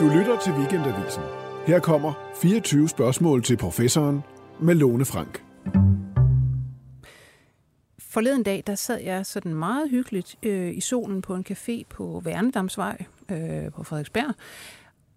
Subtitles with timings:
[0.00, 1.22] Du lytter til Weekendavisen.
[1.66, 4.22] Her kommer 24 spørgsmål til professoren
[4.60, 5.44] med Lone Frank.
[7.98, 12.22] Forleden dag, der sad jeg sådan meget hyggeligt øh, i solen på en café på
[12.24, 14.34] Værnedamsvej øh, på Frederiksberg,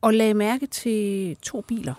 [0.02, 1.94] og lagde mærke til to biler.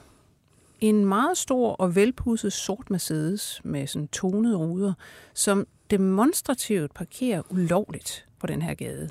[0.81, 4.93] En meget stor og velpudset sort Mercedes med sådan tonede ruder,
[5.35, 9.11] som demonstrativt parkerer ulovligt på den her gade.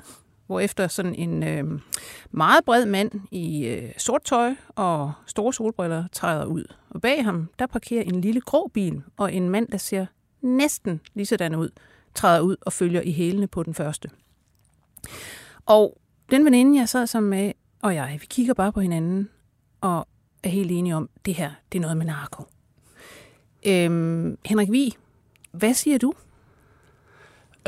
[0.50, 1.80] Hvorefter sådan en øh,
[2.30, 6.64] meget bred mand i øh, sort tøj og store solbriller træder ud.
[6.90, 10.06] Og bag ham, der parkerer en lille grå bil, og en mand, der ser
[10.40, 11.68] næsten lige sådan ud,
[12.14, 14.10] træder ud og følger i hælene på den første.
[15.66, 15.98] Og
[16.30, 19.28] den veninde, jeg sad sammen med, og jeg, vi kigger bare på hinanden,
[19.80, 20.08] og
[20.42, 22.44] er helt enige om, det her, det er noget med narko.
[23.66, 24.96] Øhm, Henrik Vi,
[25.52, 26.12] hvad siger du?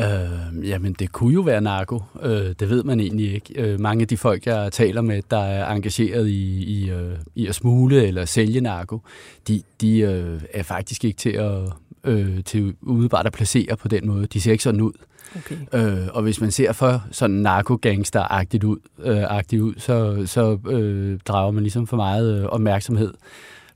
[0.01, 2.03] Øh, jamen, det kunne jo være narko.
[2.23, 3.63] Øh, det ved man egentlig ikke.
[3.63, 7.47] Øh, mange af de folk, jeg taler med, der er engageret i, i, øh, i
[7.47, 9.01] at smule eller sælge narko,
[9.49, 11.59] de, de øh, er faktisk ikke til at
[12.05, 14.27] øh, til udebart at placere på den måde.
[14.27, 14.93] De ser ikke sådan ud.
[15.37, 15.57] Okay.
[15.73, 21.51] Øh, og hvis man ser for sådan narkogangster-agtigt ud, øh, ud så, så øh, drager
[21.51, 23.15] man ligesom for meget øh, opmærksomhed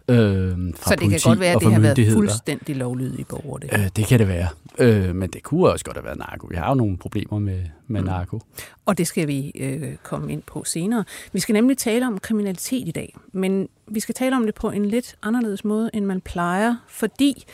[0.09, 3.61] øh, fra Så det kan godt være, at det har været fuldstændig lovlydige borgere?
[3.61, 4.49] Det, øh, det kan det være.
[4.79, 6.47] Øh, men det kunne også godt have været narko.
[6.47, 8.07] Vi har jo nogle problemer med, med mm.
[8.07, 8.41] narko.
[8.87, 11.05] Og det skal vi øh, komme ind på senere.
[11.33, 14.71] Vi skal nemlig tale om kriminalitet i dag, men vi skal tale om det på
[14.71, 17.45] en lidt anderledes måde, end man plejer, fordi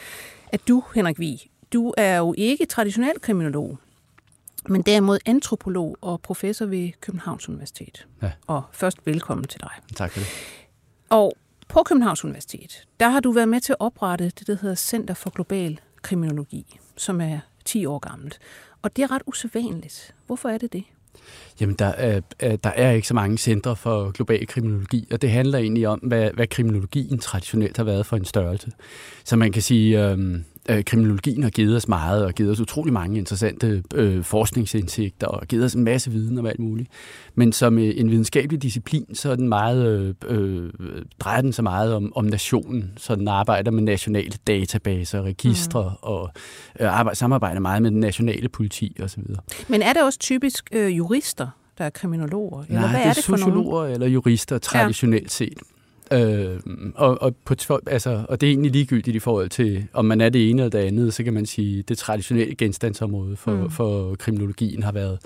[0.53, 1.41] at du, Henrik Vig,
[1.73, 3.79] du er jo ikke traditionel kriminolog,
[4.69, 8.07] men derimod antropolog og professor ved Københavns Universitet.
[8.23, 8.31] Ja.
[8.47, 9.71] Og først velkommen til dig.
[9.97, 10.29] Tak for det.
[11.11, 11.33] Og
[11.73, 15.15] på Københavns Universitet, der har du været med til at oprette det, der hedder Center
[15.15, 18.39] for Global Kriminologi, som er 10 år gammelt.
[18.83, 20.15] Og det er ret usædvanligt.
[20.27, 20.85] Hvorfor er det det?
[21.61, 25.31] Jamen, der er, øh, der er ikke så mange centre for global kriminologi, og det
[25.31, 28.71] handler egentlig om, hvad, hvad kriminologien traditionelt har været for en størrelse.
[29.25, 32.93] Så man kan sige, øhm, øh, kriminologien har givet os meget, og givet os utrolig
[32.93, 36.89] mange interessante øh, forskningsindsigter, og givet os en masse viden om alt muligt.
[37.35, 40.71] Men som øh, en videnskabelig disciplin, så er den meget, øh, øh,
[41.21, 45.97] drejer den så meget om, om nationen, så den arbejder med nationale databaser, registre, mm.
[46.03, 46.31] og
[46.81, 49.23] øh, arbejder, samarbejder meget med den nationale politi osv.
[49.69, 51.49] Men er det også typisk øh, jurister,
[51.79, 52.63] der er kriminologer?
[52.63, 55.29] Eller Nej, hvad er det, er det sociologer eller jurister traditionelt ja.
[55.29, 55.59] set.
[56.13, 56.61] Øh,
[56.95, 57.55] og, og, på,
[57.87, 60.81] altså, og det er egentlig ligegyldigt i forhold til, om man er det ene eller
[60.81, 63.71] det andet, så kan man sige, at det traditionelle genstandsområde for, mm.
[63.71, 65.19] for kriminologien har været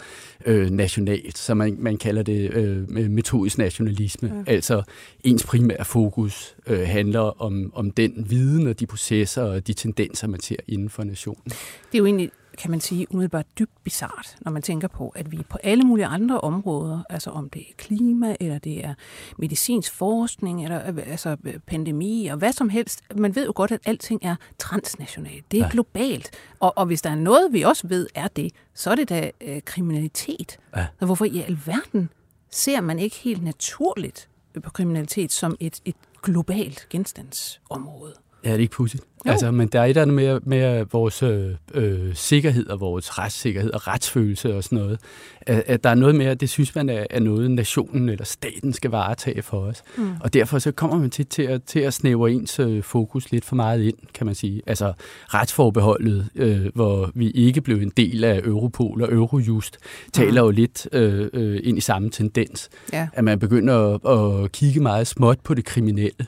[0.46, 4.28] øh, nationalt, så man, man kalder det øh, metodisk nationalisme.
[4.28, 4.44] Mm.
[4.46, 4.82] Altså
[5.24, 10.28] ens primære fokus øh, handler om, om den viden og de processer og de tendenser,
[10.28, 11.44] man ser inden for nationen.
[11.44, 15.32] Det er jo egentlig kan man sige, umiddelbart dybt bizart, når man tænker på, at
[15.32, 18.94] vi på alle mulige andre områder, altså om det er klima, eller det er
[19.38, 24.24] medicinsk forskning, eller altså pandemi, og hvad som helst, man ved jo godt, at alting
[24.24, 25.52] er transnationalt.
[25.52, 25.70] Det er ja.
[25.70, 26.30] globalt.
[26.60, 29.30] Og, og hvis der er noget, vi også ved, er det, så er det da
[29.40, 30.58] øh, kriminalitet.
[30.76, 30.86] Ja.
[30.98, 32.10] Så hvorfor i alverden
[32.50, 34.28] ser man ikke helt naturligt
[34.62, 38.14] på kriminalitet som et, et globalt genstandsområde?
[38.46, 39.04] Ja, det er ikke pudsigt.
[39.24, 43.70] Altså, men der er et andet med, med vores øh, øh, sikkerhed og vores retssikkerhed
[43.72, 45.00] og retsfølelse og sådan noget.
[45.40, 48.24] At, at der er noget med, at det synes man er, er noget, nationen eller
[48.24, 49.82] staten skal varetage for os.
[49.96, 50.10] Mm.
[50.20, 53.44] Og derfor så kommer man til, til, at, til at snævre ens øh, fokus lidt
[53.44, 54.62] for meget ind, kan man sige.
[54.66, 54.92] Altså
[55.34, 59.78] retsforbeholdet, øh, hvor vi ikke blev en del af Europol og Eurojust,
[60.12, 60.46] taler mm.
[60.46, 62.68] jo lidt øh, øh, ind i samme tendens.
[62.92, 63.08] Ja.
[63.12, 66.26] At man begynder at, at kigge meget småt på det kriminelle.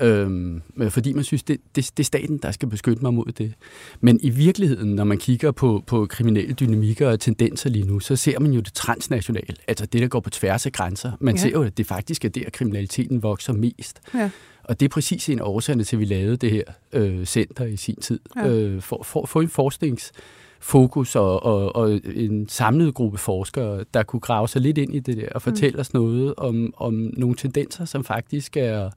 [0.00, 3.52] Øhm, fordi man synes, det, det, det er staten, der skal beskytte mig mod det.
[4.00, 8.16] Men i virkeligheden, når man kigger på, på kriminelle dynamikker og tendenser lige nu, så
[8.16, 11.12] ser man jo det transnationale, altså det, der går på tværs af grænser.
[11.20, 11.40] Man ja.
[11.40, 14.00] ser jo, at det faktisk er der, kriminaliteten vokser mest.
[14.14, 14.30] Ja.
[14.64, 16.62] Og det er præcis en af årsagerne til, at vi lavede det her
[16.92, 18.48] øh, center i sin tid, ja.
[18.48, 20.12] øh, for, for at få en forsknings
[20.60, 24.98] fokus og, og, og en samlet gruppe forskere, der kunne grave sig lidt ind i
[24.98, 25.80] det der og fortælle mm.
[25.80, 28.90] os noget om, om nogle tendenser, som faktisk er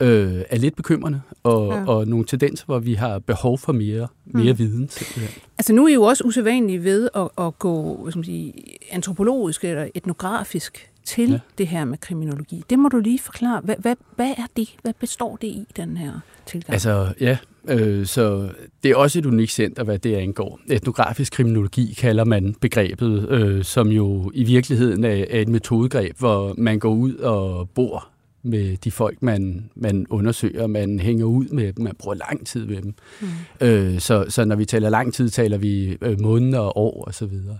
[0.00, 1.84] øh, er lidt bekymrende, og, ja.
[1.86, 4.58] og nogle tendenser, hvor vi har behov for mere, mere mm.
[4.58, 4.88] viden.
[4.88, 5.42] Simpelthen.
[5.58, 8.54] Altså nu er I jo også usædvanlige ved at, at gå hvad skal man sige,
[8.90, 11.38] antropologisk eller etnografisk til ja.
[11.58, 12.64] det her med kriminologi.
[12.70, 13.60] Det må du lige forklare.
[13.64, 14.76] Hvad, hvad, hvad er det?
[14.82, 16.12] Hvad består det i, den her
[16.46, 16.72] tilgang?
[16.72, 17.38] Altså, ja,
[17.68, 18.48] øh, så
[18.82, 20.60] det er også et unikt center, hvad det angår.
[20.68, 26.54] Etnografisk kriminologi kalder man begrebet, øh, som jo i virkeligheden er, er et metodegreb, hvor
[26.58, 28.09] man går ud og bor
[28.42, 32.66] med de folk, man, man undersøger, man hænger ud med dem, man bruger lang tid
[32.66, 32.94] med dem.
[33.20, 33.28] Mm.
[33.60, 37.14] Øh, så, så når vi taler lang tid, taler vi øh, måneder og år og
[37.14, 37.58] så videre.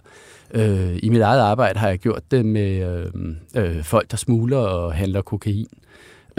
[0.54, 3.02] Øh, I mit eget arbejde har jeg gjort det med
[3.56, 5.66] øh, øh, folk, der smugler og handler kokain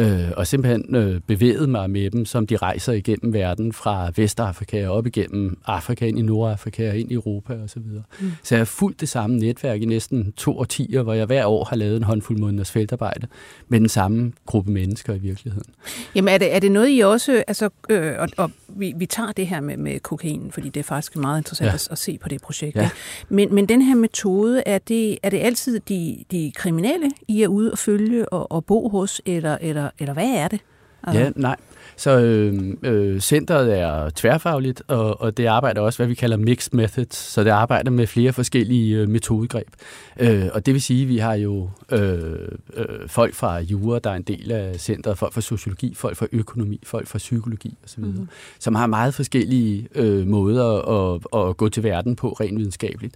[0.02, 4.88] øh, og simpelthen øh, bevæget mig med dem, som de rejser igennem verden fra Vestafrika
[4.88, 7.68] og op igennem Afrika, ind i Nordafrika og ind i Europa osv.
[7.68, 8.04] Så, videre.
[8.20, 8.32] mm.
[8.44, 11.64] så jeg har fulgt det samme netværk i næsten to årtier, hvor jeg hver år
[11.64, 13.28] har lavet en håndfuld måneders feltarbejde
[13.68, 15.74] med den samme gruppe mennesker i virkeligheden.
[16.16, 19.32] Jamen er det, er det noget, I også, altså, øh, og, og vi, vi tager
[19.32, 21.74] det her med, med kokain, fordi det er faktisk meget interessant ja.
[21.74, 22.76] at, at se på det projekt.
[22.76, 22.90] Ja.
[23.30, 27.48] Men, men den her metode, er det, er det altid de, de kriminelle, I er
[27.48, 30.60] ude og følge og, og bo hos, eller, eller, eller hvad er det?
[31.04, 31.22] Altså.
[31.22, 31.56] Ja, nej.
[31.96, 36.74] Så øh, øh, centret er tværfagligt, og, og det arbejder også, hvad vi kalder mixed
[36.74, 39.68] methods, så det arbejder med flere forskellige øh, metodegreb.
[40.20, 44.10] Øh, og det vil sige, at vi har jo øh, øh, folk fra jura, der
[44.10, 48.04] er en del af centret, folk fra sociologi, folk fra økonomi, folk fra psykologi osv.,
[48.04, 48.30] mm-hmm.
[48.60, 50.82] som har meget forskellige øh, måder
[51.14, 53.16] at, at gå til verden på rent videnskabeligt.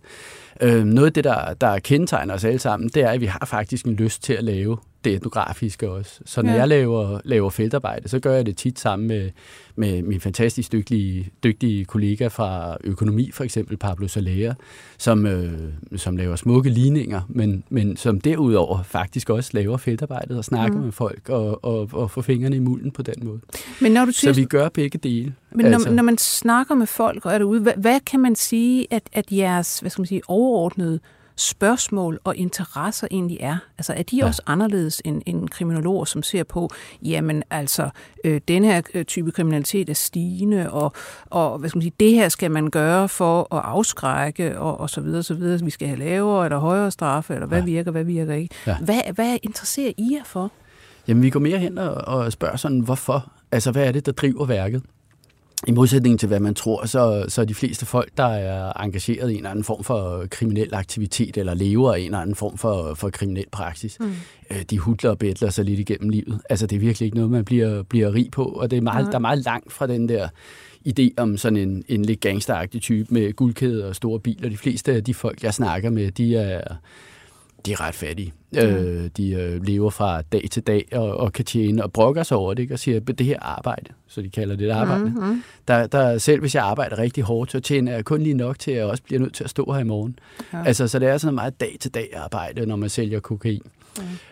[0.61, 3.45] Øh, noget af det, der, der kendetegner os alle sammen, det er, at vi har
[3.45, 6.19] faktisk en lyst til at lave det etnografiske også.
[6.25, 6.57] Så når ja.
[6.57, 9.29] jeg laver, laver feltarbejde, så gør jeg det tit sammen med,
[9.75, 14.53] med min fantastisk dygtige, dygtige kollega fra økonomi, for eksempel Pablo Salea,
[14.97, 15.59] som, øh,
[15.95, 20.83] som laver smukke ligninger, men, men som derudover faktisk også laver feltarbejdet og snakker mm.
[20.83, 23.39] med folk og, og, og får fingrene i mulden på den måde.
[23.81, 25.33] Men når du siger, så vi gør begge dele.
[25.51, 25.89] Men altså.
[25.89, 29.03] når, når man snakker med folk og er derude, hvad, hvad kan man sige, at,
[29.13, 30.99] at jeres hvad skal man sige, overordnede
[31.35, 33.57] spørgsmål og interesser egentlig er?
[33.77, 34.25] Altså er de ja.
[34.25, 36.69] også anderledes end, end kriminologer, som ser på,
[37.01, 37.89] jamen altså,
[38.23, 40.93] øh, den her øh, type kriminalitet er stigende, og,
[41.25, 44.89] og hvad skal man sige, det her skal man gøre for at afskrække, og, og
[44.89, 45.63] så videre, så videre.
[45.63, 47.65] Vi skal have lavere eller højere straffe, eller hvad ja.
[47.65, 48.55] virker, hvad virker ikke.
[48.67, 48.77] Ja.
[48.77, 50.51] Hvad, hvad interesserer I jer for?
[51.07, 53.31] Jamen, vi går mere hen og, og spørger sådan, hvorfor?
[53.51, 54.83] Altså, hvad er det, der driver værket?
[55.67, 59.29] I modsætning til, hvad man tror, så, så er de fleste folk, der er engageret
[59.29, 62.57] i en eller anden form for kriminel aktivitet, eller lever i en eller anden form
[62.57, 64.13] for, for kriminel praksis, mm.
[64.51, 66.41] Øh, de hudler og bedler sig lidt igennem livet.
[66.49, 69.05] Altså, det er virkelig ikke noget, man bliver, bliver rig på, og det er meget,
[69.05, 69.11] mm.
[69.11, 70.27] der er meget langt fra den der
[70.87, 74.49] idé om sådan en, en lidt gangsteragtig type med guldkæde og store biler.
[74.49, 76.61] De fleste af de folk, jeg snakker med, de er
[77.65, 78.33] de er ret fattige.
[78.53, 78.59] Mm.
[78.59, 82.37] Øh, de øh, lever fra dag til dag og, og kan tjene og brokker sig
[82.37, 82.73] over det, ikke?
[82.73, 85.03] og siger, at det her arbejde, så de kalder det et arbejde.
[85.03, 85.43] Mm-hmm.
[85.67, 88.71] Der, der, selv hvis jeg arbejder rigtig hårdt, så tjener jeg kun lige nok til,
[88.71, 90.19] at jeg også bliver nødt til at stå her i morgen.
[90.53, 90.63] Ja.
[90.65, 93.61] Altså, så det er sådan meget dag til dag arbejde, når man sælger kokain.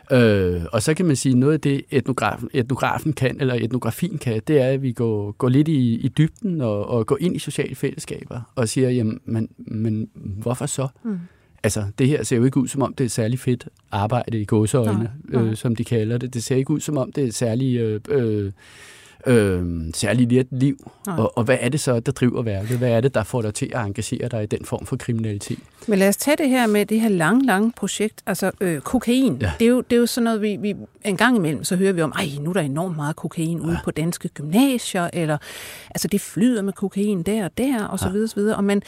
[0.09, 0.17] Mm.
[0.17, 4.41] Øh, og så kan man sige, noget af det, etnografen, etnografen kan, eller etnografien kan,
[4.47, 7.39] det er, at vi går, går lidt i, i dybden og, og går ind i
[7.39, 10.87] sociale fællesskaber og siger, jamen, men, men hvorfor så?
[11.03, 11.19] Mm
[11.63, 14.41] altså, det her ser jo ikke ud, som om det er et særlig fedt arbejde
[14.41, 16.33] i gåseøjne, øh, som de kalder det.
[16.33, 18.51] Det ser ikke ud, som om det er et særlig, øh, øh,
[19.27, 20.91] øh, særlig let liv.
[21.07, 22.77] Og, og hvad er det så, der driver værket?
[22.77, 25.59] Hvad er det, der får dig til at engagere dig i den form for kriminalitet?
[25.87, 28.21] Men lad os tage det her med det her lange, lange projekt.
[28.25, 29.51] Altså, øh, kokain, ja.
[29.59, 30.75] det, er jo, det er jo sådan noget, vi, vi
[31.05, 33.71] en gang imellem, så hører vi om, ej, nu er der enormt meget kokain ude
[33.71, 33.77] ja.
[33.83, 35.37] på danske gymnasier, eller
[35.89, 38.11] altså, det flyder med kokain der og der, og så ja.
[38.11, 38.55] videre, så videre.
[38.55, 38.81] Og men,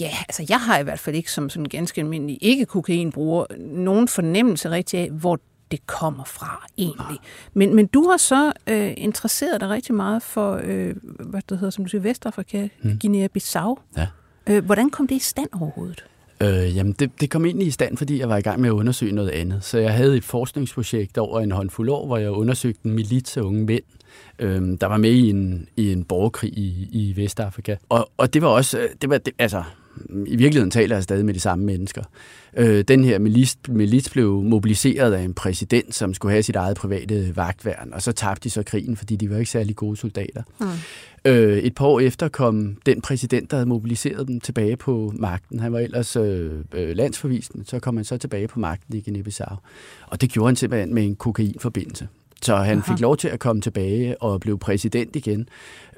[0.00, 4.70] ja, altså, jeg har i hvert fald ikke som sådan ganske almindelig ikke-kokainbruger nogen fornemmelse
[4.70, 7.18] rigtig af, hvor det kommer fra egentlig.
[7.54, 11.70] Men, men du har så øh, interesseret dig rigtig meget for, øh, hvad det hedder,
[11.70, 12.98] som du siger, Vestafrika, hmm.
[13.04, 13.76] Guinea-Bissau.
[13.96, 14.06] Ja.
[14.46, 16.04] Øh, hvordan kom det i stand overhovedet?
[16.42, 18.72] Øh, jamen, det, det kom egentlig i stand, fordi jeg var i gang med at
[18.72, 19.64] undersøge noget andet.
[19.64, 23.40] Så jeg havde et forskningsprojekt over en håndfuld år, hvor jeg undersøgte en milits af
[23.40, 23.82] unge mænd,
[24.38, 27.76] øh, der var med i en, i en borgerkrig i, i Vestafrika.
[27.88, 29.62] Og, og det var også, det var, det, altså,
[30.26, 32.02] i virkeligheden taler jeg stadig med de samme mennesker.
[32.56, 36.76] Øh, den her milis, milis blev mobiliseret af en præsident, som skulle have sit eget
[36.76, 40.42] private vagtværn, og så tabte de så krigen, fordi de var ikke særlig gode soldater.
[40.60, 40.66] Mm.
[41.24, 45.60] Øh, et par år efter kom den præsident, der havde mobiliseret dem tilbage på magten.
[45.60, 49.56] Han var ellers øh, øh landsforvisen, så kom han så tilbage på magten i Guinea-Bissau.
[50.06, 52.08] Og det gjorde han simpelthen med en kokainforbindelse.
[52.42, 52.92] Så han Aha.
[52.92, 55.48] fik lov til at komme tilbage og blev præsident igen,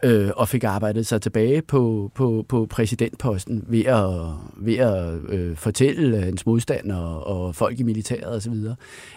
[0.02, 4.11] øh, og fik arbejdet sig tilbage på, på, på præsidentposten ved at,
[4.56, 8.54] ved at øh, fortælle hans modstandere og folk i militæret osv.,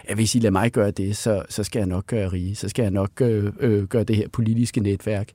[0.04, 2.68] at hvis I lader mig gøre det, så, så skal jeg nok gøre rige, så
[2.68, 5.28] skal jeg nok øh, øh, gøre det her politiske netværk,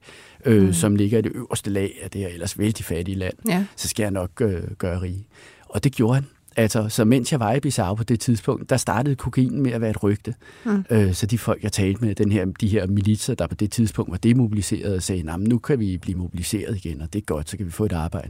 [0.46, 0.74] øh, mm.
[0.74, 3.66] som ligger i det øverste lag af det her ellers vældig fattige land, ja.
[3.76, 5.28] så skal jeg nok øh, gøre rige.
[5.70, 6.26] Og det gjorde han.
[6.56, 9.82] Altså, så mens jeg var i Bissau på det tidspunkt, der startede kokain med at
[9.82, 10.34] være et rygte.
[10.66, 10.86] Mm.
[10.90, 13.72] Øh, så de folk, jeg talte med, den her, de her militser, der på det
[13.72, 17.50] tidspunkt var demobiliseret, sagde, at nu kan vi blive mobiliseret igen, og det er godt,
[17.50, 18.30] så kan vi få et arbejde.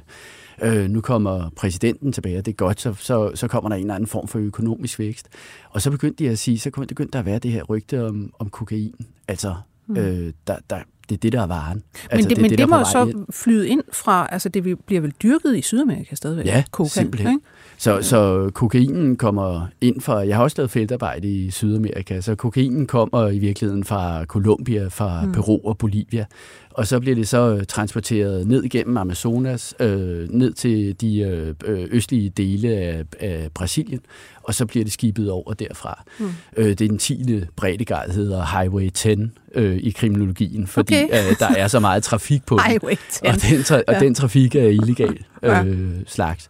[0.61, 3.81] Øh, nu kommer præsidenten tilbage, og det er godt, så, så, så kommer der en
[3.81, 5.27] eller anden form for økonomisk vækst.
[5.69, 8.33] Og så begyndte de at sige, så begyndte der at være det her rygte om,
[8.39, 8.95] om kokain.
[9.27, 9.55] Altså,
[9.87, 9.97] mm.
[9.97, 10.79] øh, der, der,
[11.11, 11.73] det er det, der er varen.
[11.77, 13.25] Men Altså, det, er men det, det må så ind.
[13.29, 16.45] flyde ind fra, altså det bliver vel dyrket i Sydamerika stadigvæk?
[16.45, 17.31] Ja, Coca, simpelthen.
[17.31, 17.45] ikke?
[17.77, 22.87] Så, så kokainen kommer ind fra, jeg har også lavet feltarbejde i Sydamerika, så kokainen
[22.87, 25.31] kommer i virkeligheden fra Colombia, fra mm.
[25.31, 26.25] Peru og Bolivia,
[26.69, 31.53] og så bliver det så øh, transporteret ned igennem Amazonas, øh, ned til de øh,
[31.65, 33.99] øh, østlige dele af, af Brasilien,
[34.43, 36.03] og så bliver det skibet over derfra.
[36.19, 36.25] Mm.
[36.57, 37.41] Øh, det er den 10.
[37.55, 39.15] breddegrad, hedder Highway 10
[39.55, 42.63] øh, i kriminologien, fordi Øh, der er så meget trafik på den.
[42.65, 43.25] Highway 10.
[43.25, 46.49] Og den, tra- og den trafik er illegal øh, slags.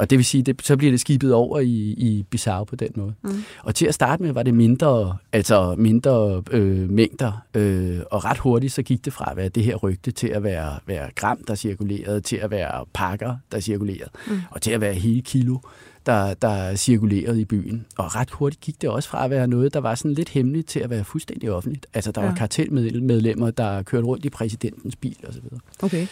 [0.00, 2.88] Og det vil sige, det, så bliver det skibet over i, i Bissau på den
[2.96, 3.14] måde.
[3.22, 3.44] Mm.
[3.62, 8.38] Og til at starte med var det mindre, altså mindre øh, mængder, øh, og ret
[8.38, 11.44] hurtigt så gik det fra at være det her rygte til at være, være gram,
[11.48, 14.40] der cirkulerede, til at være pakker, der cirkulerede, mm.
[14.50, 15.58] og til at være hele kilo,
[16.06, 17.86] der, der cirkulerede i byen.
[17.98, 20.68] Og ret hurtigt gik det også fra at være noget, der var sådan lidt hemmeligt,
[20.68, 21.86] til at være fuldstændig offentligt.
[21.94, 22.26] Altså der Ja.
[22.28, 25.42] var kartelmedlemmer, der kørte rundt i præsidentens bil osv.
[25.82, 26.06] Okay.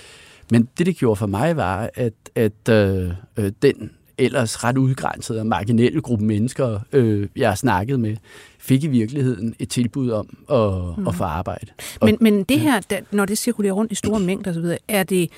[0.51, 5.41] Men det, det gjorde for mig, var, at, at øh, øh, den ellers ret udgrænsede
[5.41, 8.17] og marginelle gruppe mennesker, øh, jeg snakkede med,
[8.59, 11.09] fik i virkeligheden et tilbud om at, mm.
[11.09, 11.67] at få arbejde.
[12.01, 15.03] Og, Men, men det her, da, når det cirkulerer rundt i store mængder osv., er
[15.03, 15.31] det,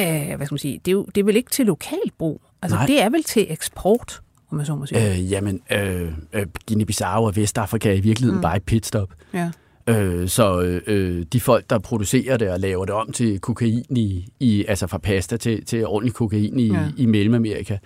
[0.00, 2.40] øh, hvad skal man sige, det er, jo, det er vel ikke til lokal brug?
[2.62, 2.86] Altså Nej.
[2.86, 5.10] det er vel til eksport, om man så må sige.
[5.10, 8.42] øh, jamen, øh, øh, Guinea-Bissau og Vestafrika er i virkeligheden mm.
[8.42, 9.08] bare et pitstop.
[9.34, 9.50] Ja.
[9.86, 14.26] Øh, så øh, de folk, der producerer det og laver det om til kokain, i,
[14.40, 16.86] i, altså fra pasta til, til ordentlig kokain i, Ja.
[16.96, 17.78] i Mellemamerika,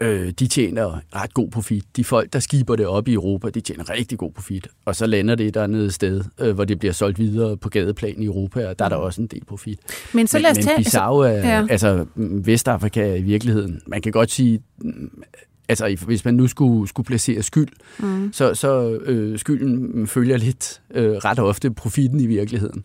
[0.00, 1.84] øh, de tjener ret god profit.
[1.96, 4.68] De folk, der skiber det op i Europa, de tjener rigtig god profit.
[4.84, 8.22] Og så lander det dernede et sted, øh, hvor det bliver solgt videre på gadeplan
[8.22, 9.78] i Europa, og der er der også en del profit.
[10.14, 10.76] Men så men, lad os men tage...
[10.78, 11.66] Bissau er, ja.
[11.70, 12.06] altså
[12.44, 15.22] Vestafrika er i virkeligheden, man kan godt sige, mm,
[15.68, 17.68] altså hvis man nu skulle, skulle placere skyld,
[17.98, 18.32] mm.
[18.32, 22.84] så, så øh, skylden følger lidt øh, ret ofte profitten i virkeligheden.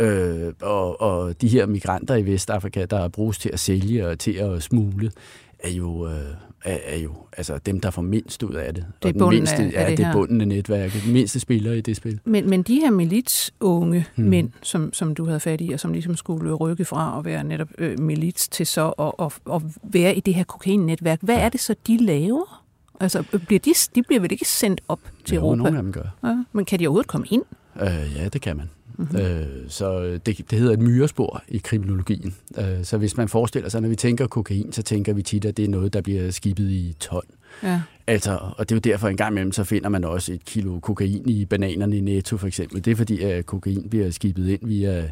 [0.00, 4.32] Øh, og, og de her migranter i Vestafrika, der bruges til at sælge og til
[4.32, 5.10] at smule,
[5.58, 8.86] er jo, øh, er, er jo altså dem, der får mindst ud af det.
[9.02, 11.02] Det er bunden mindste, af- ja, det det er bunden af netværket.
[11.04, 12.20] Den mindste spiller i det spil.
[12.24, 14.24] Men, men de her militsunge Hmm.
[14.24, 14.30] mm.
[14.30, 17.44] mænd, som, som du havde fat i, og som ligesom skulle rykke fra at være
[17.44, 21.48] netop øh, milits til så at, at, at være i det her kokainnetværk, hvad er
[21.48, 22.64] det så, de laver?
[23.00, 25.56] Altså, bliver de, de bliver vel ikke sendt op til Jo, Europa?
[25.56, 26.16] nogle af dem gør.
[26.24, 27.42] Ja, men kan de overhovedet komme ind?
[27.80, 28.70] Øh, ja, det kan man.
[28.98, 29.08] Mhm.
[29.10, 29.26] Mm-hmm.
[29.26, 32.34] Øh, så det, det hedder et myrespor i kriminologien.
[32.58, 35.56] Øh, så hvis man forestiller sig, når vi tænker kokain, så tænker vi tit, at
[35.56, 37.22] det er noget, der bliver skibet i ton.
[37.62, 37.80] Ja.
[38.06, 40.80] Altså, og det er jo derfor, en gang imellem, så finder man også et kilo
[40.80, 42.84] kokain i bananerne i Netto, for eksempel.
[42.84, 45.10] Det er fordi, at kokain bliver skibet ind via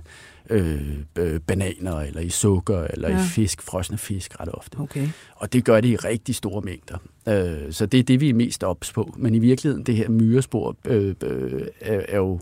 [0.50, 0.80] øh,
[1.18, 3.24] øh, bananer, eller i sukker, eller ja.
[3.24, 4.78] I fisk, frosne fisk ret ofte.
[4.78, 5.08] Okay.
[5.36, 6.96] Og det gør det i rigtig store mængder.
[7.28, 9.14] Øh, så det er det, vi er mest ops på.
[9.18, 12.40] Men i virkeligheden, det her myrespor øh, øh, er, er jo...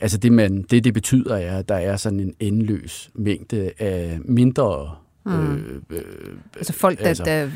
[0.00, 4.18] Altså det, man, det, det betyder, er, at der er sådan en endeløs mængde af
[4.24, 4.90] mindre...
[5.26, 5.32] Mm.
[5.32, 5.56] Øh,
[5.90, 5.98] øh,
[6.56, 7.48] Altså folk, der, altså, der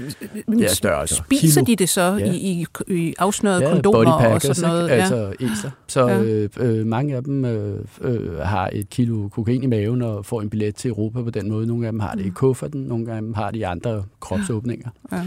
[0.60, 1.24] ja, størrelser.
[1.24, 1.72] spiser Kilo.
[1.72, 2.16] de det så Ja.
[2.16, 2.32] ja.
[2.32, 4.84] i, i, i afsnørede ja, kondomer og sådan noget?
[4.90, 4.94] ikke?
[4.94, 5.70] altså æsler.
[5.86, 6.22] Så Ja.
[6.22, 10.40] øh, øh, mange af dem øh, øh, har et kilo kokain i maven og får
[10.42, 11.66] en billet til Europa på den måde.
[11.66, 14.88] Nogle af dem har det i kufferten, nogle af dem har det i andre kropsåbninger.
[15.12, 15.22] Ja.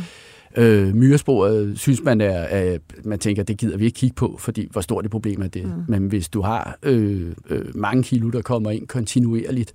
[0.55, 4.67] Øh, myresporet synes man er, er, man tænker, det gider vi ikke kigge på, fordi
[4.71, 5.63] hvor stort et problem er det.
[5.65, 5.71] Mm.
[5.87, 9.73] Men hvis du har øh, øh, mange kilo, der kommer ind kontinuerligt,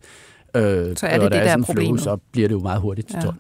[0.57, 2.01] øh, Så er det og det, der der er en problemet.
[2.01, 3.31] så bliver det jo meget hurtigt til Ja.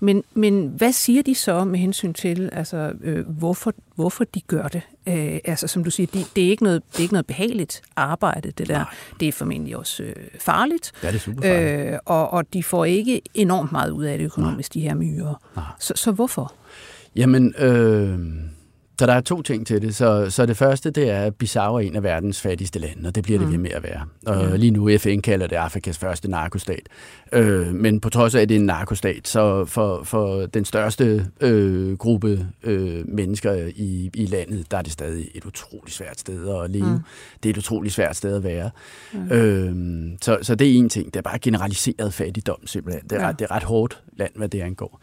[0.00, 4.68] Men, men hvad siger de så med hensyn til, altså, øh, hvorfor, hvorfor de gør
[4.68, 4.82] det?
[5.06, 7.82] Øh, altså, som du siger, de, det, er ikke noget, det er ikke noget behageligt
[7.96, 8.74] arbejde, det der.
[8.78, 8.84] Nej.
[9.20, 10.92] Det er formentlig også øh, farligt.
[11.02, 11.92] Ja, det er super farligt.
[11.92, 15.34] Øh, og, og de får ikke enormt meget ud af det økonomisk, de her myrer.
[15.56, 15.64] Nej.
[15.78, 16.54] Så, så hvorfor?
[17.16, 18.18] Jamen, øh,
[19.00, 19.94] så der er to ting til det.
[19.94, 23.14] Så, så det første, det er, at Bissau er en af verdens fattigste lande, og
[23.14, 23.52] det bliver det Mm.
[23.52, 24.00] ved med at være.
[24.26, 26.88] Og lige nu FN kalder det Afrikas første narkostat.
[27.32, 31.26] Øh, men på trods af, at det er en narkostat, så for, for den største
[31.40, 36.48] øh, gruppe øh, mennesker i, i landet, der er det stadig et utroligt svært sted
[36.64, 36.86] at leve.
[36.92, 36.98] Mm.
[37.42, 38.70] Det er et utroligt svært sted at være.
[39.12, 39.30] Mm.
[39.32, 41.06] Øh, så, så det er en ting.
[41.06, 43.02] Det er bare generaliseret fattigdom simpelthen.
[43.04, 43.22] Det er, Ja.
[43.22, 43.28] ja.
[43.28, 45.00] ret, det er ret hårdt land, hvad det angår.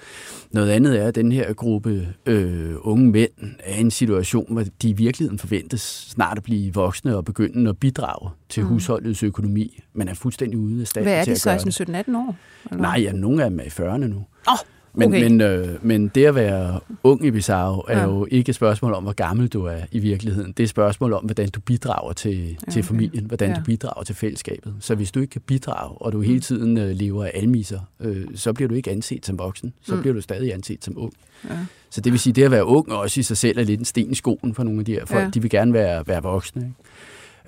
[0.52, 4.64] Noget andet er, at den her gruppe øh, unge mænd er i en situation, hvor
[4.82, 8.70] de i virkeligheden forventes snart at blive voksne og begynde at bidrage til mm.
[8.70, 11.68] husholdets økonomi, men er fuldstændig ude af stand Hvad er til de, at gøre 16,
[11.68, 11.74] det.
[11.74, 12.36] 17, 18 år?
[12.72, 12.82] Eller?
[12.82, 14.26] Nej, ja, nogle af dem er i 40'erne nu.
[14.50, 14.58] Åh,
[14.98, 15.24] Men, okay.
[15.24, 18.04] men, øh, men det at være ung i Bissau er Ja.
[18.04, 20.52] jo ikke et spørgsmål om, hvor gammel du er i virkeligheden.
[20.52, 22.72] Det er et spørgsmål om, hvordan du bidrager til, ja, okay.
[22.72, 23.56] til familien, hvordan Ja.
[23.56, 24.74] du bidrager til fællesskabet.
[24.80, 28.26] Så hvis du ikke kan bidrage, og du hele tiden øh, lever af almiser, øh,
[28.36, 29.74] så bliver du ikke anset som voksen.
[29.82, 29.96] Så Mm.
[29.98, 30.02] mm.
[30.02, 31.14] bliver du stadig anset som ung.
[31.50, 31.56] Ja.
[31.90, 33.86] Så det vil sige, det at være ung også i sig selv er lidt en
[33.86, 35.24] sten i skoen for nogle af de her folk.
[35.24, 35.30] Ja.
[35.30, 36.74] De vil gerne være, være voksne.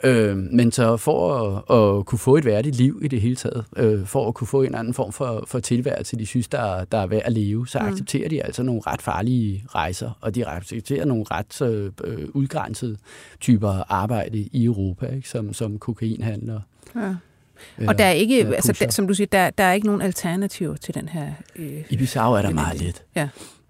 [0.04, 3.66] Øh, men så for at, at kunne få et værdigt liv i det hele taget,
[3.78, 6.98] øh, for at kunne få en anden form for, for tilværelse, de synes, der, der
[6.98, 7.86] er værd at leve, så mm.
[7.86, 11.62] accepterer de altså nogle ret farlige rejser, og de accepterer nogle ret
[12.04, 12.98] øh, udgrænsede
[13.40, 15.30] typer arbejde i Europa, ikke?
[15.30, 16.60] Som, som kokainhandler.
[16.96, 17.16] Ja.
[17.88, 20.76] Og der er ikke, altså, der, som du siger, der, der er ikke nogen alternativer
[20.76, 21.28] til den her...
[21.56, 23.04] Øh, I Bissau er der meget lidt.
[23.16, 23.30] Ja.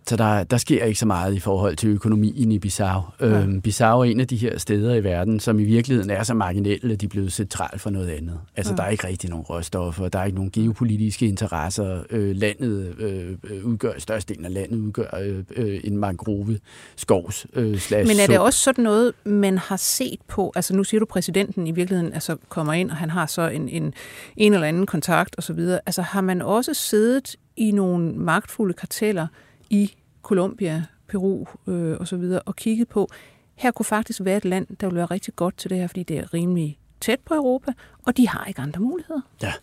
[0.09, 3.01] Så der, der sker ikke så meget i forhold til økonomien i Bissau.
[3.21, 3.25] Ja.
[3.25, 6.33] Øhm, Bissau er en af de her steder i verden, som i virkeligheden er så
[6.33, 8.39] marginelle, at de er blevet centralt for noget andet.
[8.55, 8.77] Altså, ja.
[8.77, 12.03] der er ikke rigtig nogen råstoffer, der er ikke nogen geopolitiske interesser.
[12.09, 16.59] Øh, landet øh, udgør, størstedelen af landet udgør øh, øh, en mangrove
[16.95, 20.51] skovs øh, slash Men er det også sådan noget, man har set på?
[20.55, 23.69] Altså, nu siger du, præsidenten i virkeligheden altså, kommer ind, og han har så en,
[23.69, 23.93] en,
[24.37, 25.59] en eller anden kontakt osv.
[25.59, 29.27] Altså, har man også siddet i nogle magtfulde karteller,
[29.69, 33.09] i Colombia, Peru øh, og så videre, og kigget på,
[33.55, 36.03] her kunne faktisk være et land, der ville være rigtig godt til det her, fordi
[36.03, 37.71] det er rimelig tæt på Europa,
[38.05, 39.21] og de har ikke andre muligheder.
[39.41, 39.53] Ja,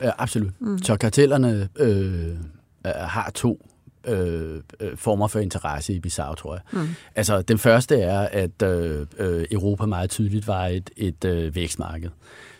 [0.00, 0.52] ja absolut.
[0.60, 0.78] Mm.
[0.78, 2.36] Så kartellerne øh,
[2.84, 3.66] har to
[4.04, 6.62] øh, øh, former for interesse i Bissau, tror jeg.
[6.72, 6.88] Mm.
[7.14, 12.10] Altså, den første er, at øh, øh Europa meget tydeligt var et, et øh, vækstmarked.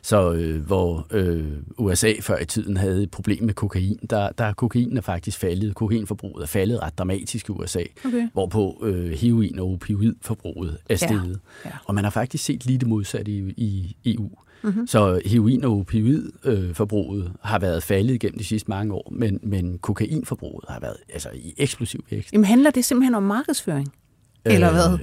[0.02, 1.45] Så øh, hvor øh,
[1.78, 5.38] USA før i tiden havde et problem med kokain, der, der er kokain er faktisk
[5.38, 5.75] faldet.
[5.75, 8.28] Kokainforbruget er faldet ret dramatisk i USA, okay.
[8.33, 11.40] hvorpå øh, heroin og opioidforbruget er steget.
[11.64, 11.71] Ja.
[11.71, 11.75] Ja.
[11.85, 14.30] Og man har faktisk set lige det modsatte i, i EU.
[14.62, 14.87] Mm-hmm.
[14.87, 19.78] Så heroin- og opioidforbruget øh, har været faldet igennem de sidste mange år, men, men
[19.78, 22.33] kokainforbruget har været altså, i eksplosiv vækst.
[22.33, 23.92] Jamen handler det simpelthen om markedsføring?
[24.45, 24.99] Eller øh, hvad?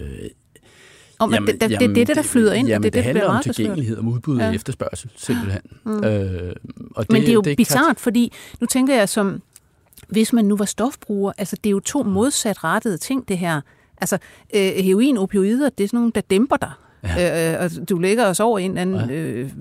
[1.20, 2.68] Om, jamen, det, det, jamen, det er det, der flyder ind.
[2.68, 4.48] Jamen, det, det, det handler om tilgængelighed, om udbud ja.
[4.48, 5.62] og efterspørgsel, simpelthen.
[5.84, 6.04] Mm.
[6.04, 6.56] Øh,
[6.96, 7.96] og det, Men det er jo det bizart, kan...
[7.96, 9.42] fordi nu tænker jeg som,
[10.08, 13.62] hvis man nu var stofbruger, altså det er jo to modsatrettede ting, det her.
[14.02, 14.18] Altså
[14.56, 16.72] øh, heroin, opioider, det er sådan nogle, der dæmper dig.
[17.04, 17.54] Ja.
[17.54, 19.16] Øh, og du lægger os over en anden, ja.
[19.16, 19.52] øh,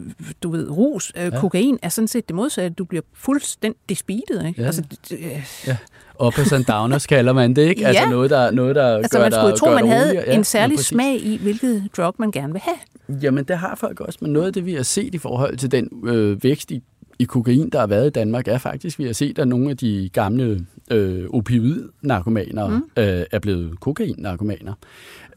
[0.43, 1.13] du ved, rus.
[1.17, 1.41] Øh, ja.
[1.41, 2.75] Kokain er sådan set det modsatte.
[2.75, 4.61] Du bliver fuldstændig speedet, ikke?
[4.61, 4.67] Ja.
[4.67, 5.47] Altså, det, øh.
[5.67, 5.77] ja.
[6.21, 7.87] Uppers and downers kalder man det, ikke?
[7.87, 8.11] Altså ja.
[8.11, 10.79] noget, der, noget, der altså, gør man skulle der, tro, man havde ja, en særlig
[10.79, 13.19] smag i, hvilket drug man gerne vil have.
[13.23, 15.73] Jamen, det har folk også, men noget af det, vi har set i forhold til
[15.73, 16.83] den øh, vækst i,
[17.19, 19.77] i kokain, der har været i Danmark, er faktisk, vi har set, at nogle af
[19.77, 22.83] de gamle øh, opioid-narkomaner mm.
[22.97, 24.73] øh, er blevet kokain-narkomaner.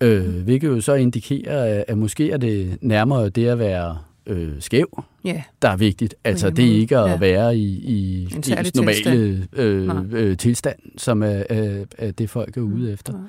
[0.02, 0.44] Øh.
[0.44, 5.42] Hvilket jo så indikerer, at måske er det nærmere det at være øh, skæv, yeah.
[5.62, 6.16] der er vigtigt.
[6.24, 7.18] Altså det er ikke at ja.
[7.18, 12.62] være i, i ens normale øh, øh, tilstand, som er, er, er det, folk er
[12.62, 12.94] ude mm.
[12.94, 13.14] efter.
[13.14, 13.24] Ja.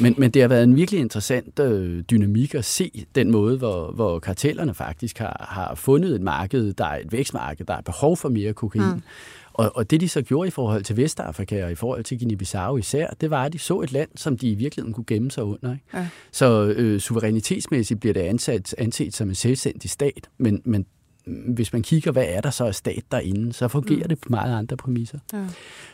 [0.00, 3.92] Men, men det har været en virkelig interessant øh, dynamik at se den måde, hvor,
[3.92, 8.16] hvor kartellerne faktisk har, har fundet et marked, der er et vækstmarked, der er behov
[8.16, 8.94] for mere kokain.
[8.94, 9.02] Mm.
[9.56, 12.76] Og, og det, de så gjorde i forhold til Vestafrika og i forhold til Guinea-Bissau
[12.76, 15.44] især, det var, at de så et land, som de i virkeligheden kunne gemme sig
[15.44, 15.72] under.
[15.72, 15.84] Ikke?
[15.94, 16.08] Ja.
[16.32, 20.86] Så øh, suverænitetsmæssigt bliver det ansat, anset som en selvstændig stat, men, men
[21.54, 24.08] hvis man kigger, hvad er der så af stat derinde, så fungerer mm.
[24.08, 25.18] det på meget andre præmisser.
[25.32, 25.46] Ja.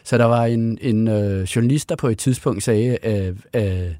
[0.04, 3.92] Så der var en, en øh, journalist, der på et tidspunkt sagde, at, at,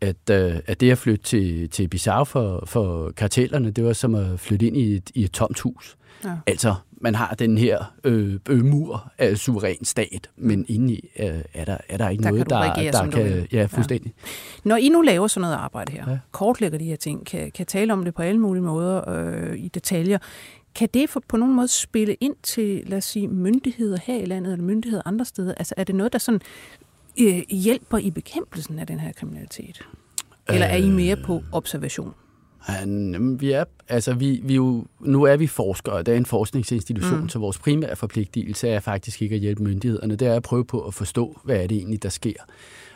[0.00, 4.14] at, øh, at det at flytte til, til Bissau for, for kartellerne, det var som
[4.14, 5.96] at flytte ind i et, i et tomt hus.
[6.24, 6.30] Ja.
[6.46, 11.64] Altså, man har den her øh, øh, mur af suveræn stat, men indeni øh, er,
[11.64, 13.46] der, er der ikke der noget, kan der, der kan...
[13.52, 14.14] Ja, fuldstændig.
[14.16, 14.68] Ja.
[14.68, 16.18] Når I nu laver sådan noget arbejde her, ja.
[16.32, 19.68] kortlægger de her ting, kan, kan tale om det på alle mulige måder øh, i
[19.68, 20.18] detaljer,
[20.74, 24.24] kan det for, på nogen måde spille ind til, lad os sige, myndigheder her i
[24.24, 25.54] landet, eller myndigheder andre steder?
[25.54, 26.40] Altså er det noget, der sådan
[27.20, 29.86] øh, hjælper i bekæmpelsen af den her kriminalitet?
[30.48, 32.14] Eller er I mere på observation?
[32.64, 37.20] Han, vi er, altså vi, vi jo, nu er vi forskere, det er en forskningsinstitution,
[37.20, 37.28] mm.
[37.28, 40.80] så vores primære forpligtelse er faktisk ikke at hjælpe myndighederne, det er at prøve på
[40.80, 42.34] at forstå, hvad er det egentlig, der sker.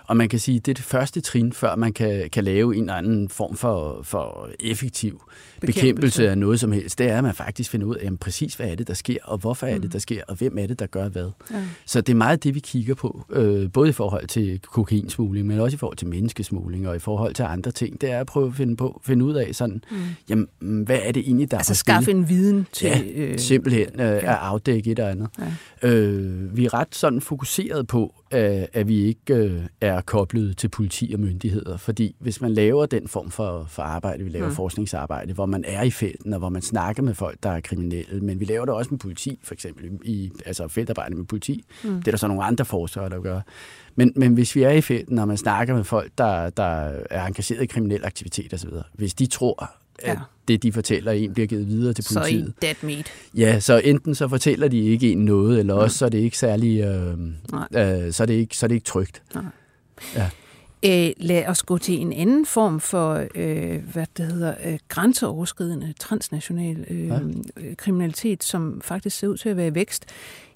[0.06, 2.82] Og man kan sige, det er det første trin, før man kan, kan lave en
[2.82, 5.22] eller anden form for, for effektiv
[5.60, 5.80] bekæmpelse.
[5.80, 6.98] bekæmpelse af noget som helst.
[6.98, 9.18] Det er, at man faktisk finder ud af, jamen, præcis hvad er det, der sker,
[9.24, 9.90] og hvorfor er det, mm.
[9.90, 11.30] der sker, og hvem er det, der gør hvad.
[11.50, 11.62] Ja.
[11.86, 15.60] Så det er meget det, vi kigger på, øh, både i forhold til kokainsmugling, men
[15.60, 18.00] også i forhold til menneskesmugling, og i forhold til andre ting.
[18.00, 19.96] Det er at prøve at finde, på, finde ud af, sådan, mm.
[20.28, 20.48] jamen,
[20.84, 22.86] hvad er det egentlig, der altså, er Altså skaffe en viden til...
[22.86, 24.14] Ja, øh, simpelthen øh, ja.
[24.14, 25.28] at afdække et eller andet.
[25.82, 25.88] Ja.
[25.88, 31.10] Øh, vi er ret sådan fokuseret på, at vi ikke øh, er koblet til politi
[31.14, 31.76] og myndigheder.
[31.76, 34.54] Fordi hvis man laver den form for, for arbejde, vi laver mm.
[34.54, 38.20] forskningsarbejde, hvor man er i felten, og hvor man snakker med folk, der er kriminelle,
[38.20, 41.64] men vi laver det også med politi, for eksempel, i, altså feltarbejde med politi.
[41.84, 41.90] Mm.
[41.90, 43.40] Det er der så nogle andre forskere, der gør.
[43.94, 47.26] Men, men hvis vi er i felten, og man snakker med folk, der, der er
[47.26, 50.18] engageret i kriminel aktivitet osv., hvis de tror, at ja.
[50.48, 52.44] det, de fortæller en, bliver givet videre til politiet.
[52.44, 53.12] Så en dead meat.
[53.34, 56.38] Ja, så enten så fortæller de ikke en noget, eller også så er det ikke
[56.38, 57.18] særlig, øh,
[57.52, 59.22] øh, så, er det ikke, så er det ikke trygt.
[59.34, 59.44] Nej.
[60.14, 60.30] Ja.
[60.84, 65.94] Øh, lad os gå til en anden form for, øh, hvad det hedder, øh, grænseoverskridende
[65.98, 67.20] transnational øh, ja.
[67.78, 70.06] kriminalitet, som faktisk ser ud til at være i vækst.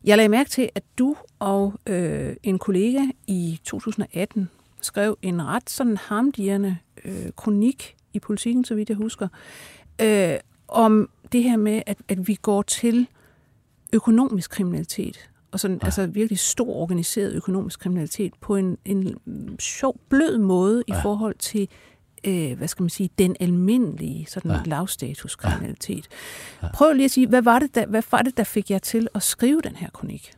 [0.05, 4.49] Jeg lagde mærke til, at du og øh, en kollega i 2018
[4.81, 9.29] skrev en ret sådan harmdirrende øh, kronik i politikken, så vidt jeg husker,
[10.01, 10.35] øh,
[10.69, 13.07] om det her med, at, at vi går til
[13.93, 15.87] økonomisk kriminalitet, og sådan, ja.
[15.87, 19.17] altså virkelig stor organiseret økonomisk kriminalitet på en, en
[19.59, 20.99] sjov, blød måde ja.
[20.99, 21.69] i forhold til
[22.25, 24.61] øh, hvad skal man sige, den almindelige sådan ja.
[24.65, 26.09] lavstatus kriminalitet.
[26.63, 26.67] Ja.
[26.67, 26.73] Ja.
[26.73, 29.09] Prøv lige at sige, hvad var, det, der, hvad var det, der fik jer til
[29.15, 30.33] at skrive den her kronik?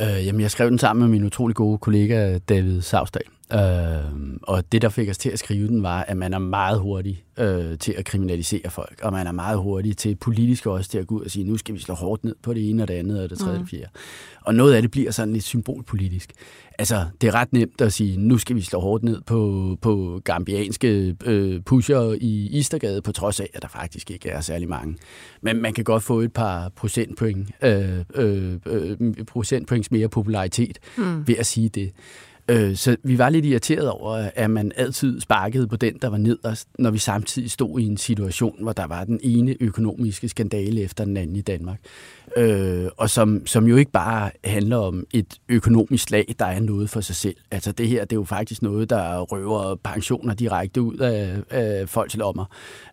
[0.00, 3.22] Øh, jamen, jeg skrev den sammen med min utrolig gode kollega David Savsdal.
[3.52, 6.80] Øh, og det, der fik os til at skrive den, var, at man er meget
[6.80, 10.98] hurtig øh, til at kriminalisere folk, og man er meget hurtig til politisk også til
[10.98, 12.88] at gå ud og sige, nu skal vi slå hårdt ned på det ene og
[12.88, 13.66] det andet og det tredje og mm.
[13.66, 13.90] det fjerde.
[14.40, 16.32] Og noget af det bliver sådan lidt symbolpolitisk.
[16.78, 20.20] Altså, det er ret nemt at sige, nu skal vi slå hårdt ned på, på
[20.24, 24.96] gambianske øh, pusher i Istergade, på trods af, at der faktisk ikke er særlig mange.
[25.42, 31.28] Men man kan godt få et par procentpoint, øh, øh, øh, procentpoints mere popularitet mm.
[31.28, 31.92] ved at sige det.
[32.50, 36.16] Øh, så vi var lidt irriteret over, at man altid sparkede på den, der var
[36.16, 40.80] nederst, når vi samtidig stod i en situation, hvor der var den ene økonomiske skandale
[40.80, 41.80] efter den anden i Danmark
[42.36, 46.90] øh, og som, som jo ikke bare handler om et økonomisk slag, der er noget
[46.90, 47.36] for sig selv.
[47.50, 51.88] Altså det her, det er jo faktisk noget, der røver pensioner direkte ud af, af
[51.88, 52.44] folks lommer,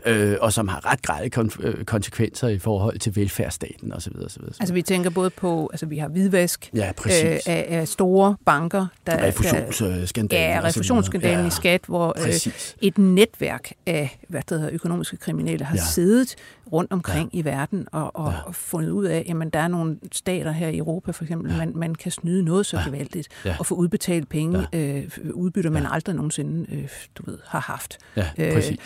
[0.06, 4.13] øh, og som har ret græde kon- øh, konsekvenser i forhold til velfærdsstaten osv.
[4.26, 4.41] osv.
[4.60, 8.88] Altså vi tænker både på, altså vi har hvidvask ja, øh, af, af store banker.
[9.08, 10.50] Der, refusionsskandalen.
[10.50, 15.65] Ja, refusionsskandalen ja, i skat, hvor øh, et netværk af hvad det hedder, økonomiske kriminelle
[15.65, 15.82] har ja.
[15.84, 16.36] siddet
[16.73, 17.39] rundt omkring ja.
[17.39, 18.51] i verden og, og, ja.
[18.51, 21.58] fundet ud af, jamen der er nogle stater her i Europa for eksempel, ja.
[21.58, 23.56] man, man kan snyde noget så gevaldigt ja.
[23.60, 24.80] og få udbetalt penge, ja.
[24.80, 25.93] øh, udbytter man ja.
[25.93, 27.97] aldrig nogensinde øh, du ved, har haft.
[28.15, 28.71] Ja, øh, præcis.
[28.71, 28.77] Øh,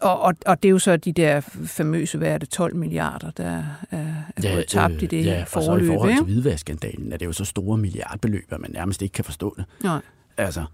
[0.00, 3.30] og, og, og det er jo så de der famøse, hvad er det, 12 milliarder,
[3.30, 5.88] der er, er ja, gået tabt øh, i det ja, forløb.
[5.88, 9.12] Ja, i forhold til hvidvaskskandalen er det jo så store milliardbeløb, at man nærmest ikke
[9.12, 9.64] kan forstå det.
[9.84, 10.00] Nej.
[10.36, 10.64] Altså,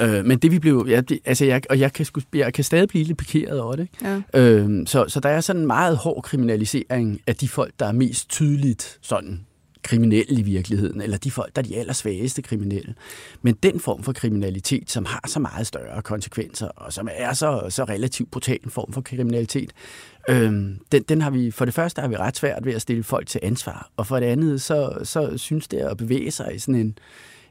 [0.00, 2.88] Øh, men det vi blev, ja, det, altså jeg, og jeg kan, jeg kan stadig
[2.88, 3.88] blive lidt pikeret over det.
[4.02, 4.22] Ja.
[4.34, 7.92] Øh, så, så der er sådan en meget hård kriminalisering af de folk, der er
[7.92, 9.40] mest tydeligt sådan
[9.86, 12.94] kriminelle i virkeligheden, eller de folk, der er de allersvageste kriminelle.
[13.42, 17.66] Men den form for kriminalitet, som har så meget større konsekvenser, og som er så,
[17.68, 19.72] så relativt brutal en form for kriminalitet,
[20.28, 23.02] øhm, den, den har vi, for det første har vi ret svært ved at stille
[23.02, 26.58] folk til ansvar, og for det andet, så, så synes det at bevæge sig i
[26.58, 26.98] sådan en,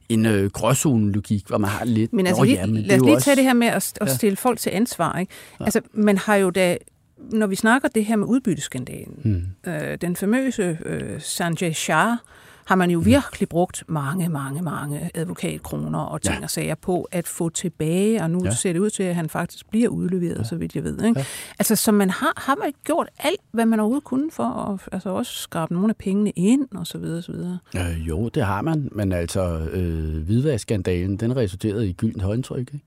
[0.09, 2.13] en øh, gråzone-logik, hvor man har lidt...
[2.13, 3.25] Men altså, lige, jamen, lad os lige også...
[3.25, 4.49] tage det her med at, at stille ja.
[4.49, 5.19] folk til ansvar.
[5.19, 5.33] Ikke?
[5.59, 5.65] Ja.
[5.65, 6.77] Altså, man har jo da
[7.17, 9.71] når vi snakker det her med udbytteskandalen, hmm.
[9.73, 12.17] øh, den famøse øh, Sanjay Shah,
[12.65, 16.43] har man jo virkelig brugt mange, mange, mange advokatkroner og ting ja.
[16.43, 18.51] og sager på at få tilbage, og nu ja.
[18.51, 20.43] ser det ud til, at han faktisk bliver udleveret, ja.
[20.43, 21.03] så vidt jeg ved.
[21.03, 21.19] Ikke?
[21.19, 21.25] Ja.
[21.59, 25.09] Altså, så man har, har man gjort alt, hvad man overhovedet kunne for at altså
[25.09, 27.57] også skrabe nogle af pengene ind, og så videre, og så videre.
[27.75, 32.79] Øh, jo, det har man, men altså, øh, hvidvaskskandalen, den resulterede i gyldent håndtryk, ikke?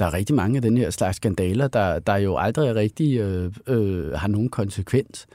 [0.00, 3.52] der er rigtig mange af den her slags skandaler, der, der jo aldrig rigtig øh,
[3.66, 5.26] øh, har nogen konsekvens.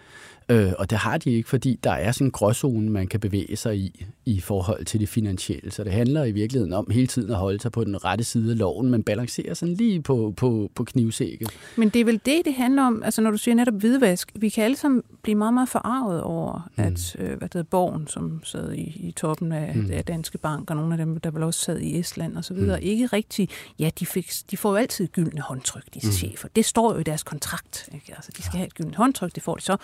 [0.50, 3.56] Øh, og det har de ikke, fordi der er sådan en gråzone, man kan bevæge
[3.56, 5.72] sig i, i forhold til det finansielle.
[5.72, 8.52] Så det handler i virkeligheden om hele tiden at holde sig på den rette side
[8.52, 11.50] af loven, men balancere sådan lige på, på, på knivsækket.
[11.76, 14.50] Men det er vel det, det handler om, altså når du siger netop hvidvask, vi
[14.50, 16.84] kan alle sammen blive meget, meget forarvet over, mm.
[16.84, 19.92] at øh, hvad hedder, Borgen, som sad i, i toppen af, mm.
[19.92, 22.54] af Danske Bank, og nogle af dem, der vel også sad i Estland og så
[22.54, 22.86] videre, mm.
[22.86, 26.14] ikke rigtig, ja, de, fik, de får jo altid gyldne håndtryk, disse mm.
[26.14, 26.48] chefer.
[26.56, 27.90] Det står jo i deres kontrakt.
[27.94, 28.14] Ikke?
[28.16, 28.58] Altså, de skal ja.
[28.58, 29.78] have et gyldent håndtryk, det får de så.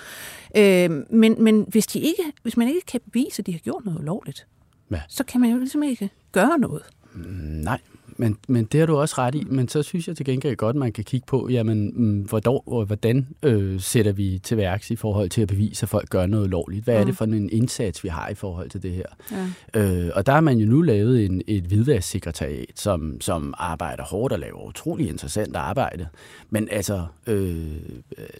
[0.58, 3.86] Øh, men men hvis, de ikke, hvis man ikke kan bevise, at de har gjort
[3.86, 4.48] noget ulovligt,
[4.92, 5.02] ja.
[5.08, 6.84] så kan man jo ligesom ikke gøre noget.
[7.64, 7.80] Nej,
[8.18, 9.44] men, men det har du også ret i.
[9.50, 12.60] Men så synes jeg til gengæld godt, at man kan kigge på, jamen, mm, hvordan,
[12.66, 16.50] hvordan øh, sætter vi til værks i forhold til at bevise, at folk gør noget
[16.50, 16.84] lovligt?
[16.84, 17.00] Hvad mm.
[17.00, 17.16] er det mm.
[17.16, 19.06] for en indsats, vi har i forhold til det her?
[19.74, 19.82] Ja.
[19.82, 24.34] Øh, og der har man jo nu lavet en, et hvidvasksekretariat, som, som arbejder hårdt
[24.34, 26.08] og laver utrolig interessant arbejde.
[26.50, 27.68] Men altså, øh,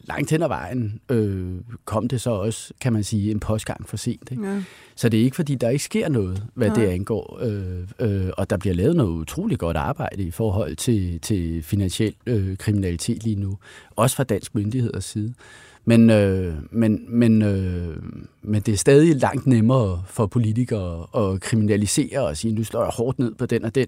[0.04, 1.52] langt hen ad vejen øh,
[1.86, 4.32] kom det så også, kan man sige, en postgang for sent.
[4.32, 4.48] Ikke?
[4.48, 4.64] Ja.
[4.96, 6.74] Så det er ikke, fordi der ikke sker noget, hvad ja.
[6.74, 7.40] det angår.
[7.42, 12.16] Øh, øh, og der bliver lavet noget utroligt godt arbejde i forhold til, til finansiel
[12.26, 13.58] øh, kriminalitet lige nu.
[13.96, 15.34] Også fra dansk myndigheders side.
[15.86, 17.98] Men, øh, men, men, øh,
[18.42, 22.92] men det er stadig langt nemmere for politikere at kriminalisere og sige, nu slår jeg
[22.94, 23.88] hårdt ned på den og den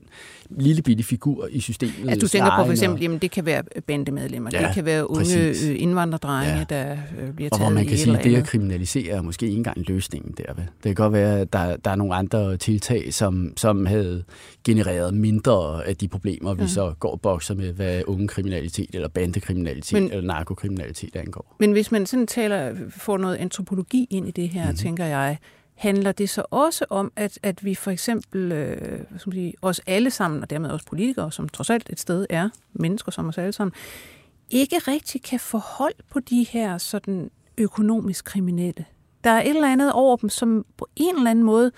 [0.49, 2.09] lille bitte figur i systemet.
[2.09, 3.01] Altså, du tænker på for eksempel, og...
[3.01, 5.69] jamen, det kan være bandemedlemmer, ja, det kan være unge præcis.
[5.69, 6.63] Øh, indvandrerdrenge, ja.
[6.69, 9.45] der øh, bliver taget Og hvor man kan sige, at det at kriminalisere er måske
[9.45, 10.53] ikke engang løsningen der.
[10.55, 10.65] Vel?
[10.65, 14.23] Det kan godt være, at der, der er nogle andre tiltag, som, som havde
[14.63, 16.67] genereret mindre af de problemer, vi ja.
[16.67, 21.55] så går og bokser med, hvad unge kriminalitet eller bandekriminalitet men, eller narkokriminalitet angår.
[21.59, 24.77] Men hvis man sådan taler, får noget antropologi ind i det her, mm-hmm.
[24.77, 25.37] tænker jeg,
[25.75, 30.11] handler det så også om, at, at vi for eksempel, øh, som sige, os alle
[30.11, 33.53] sammen, og dermed også politikere, som trods alt et sted er mennesker som os alle
[33.53, 33.73] sammen,
[34.49, 38.85] ikke rigtig kan forholde på de her sådan økonomisk kriminelle.
[39.23, 41.71] Der er et eller andet over dem, som på en eller anden måde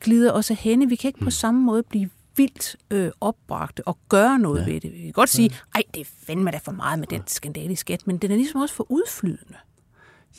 [0.00, 0.88] glider os af hende.
[0.88, 1.30] Vi kan ikke på mm.
[1.30, 4.72] samme måde blive vildt øh, opbragte og gøre noget ja.
[4.72, 4.92] ved det.
[4.92, 7.76] Vi kan godt sige, ej, det er fandme da for meget med den skandale i
[7.76, 9.56] skat, men den er ligesom også for udflydende.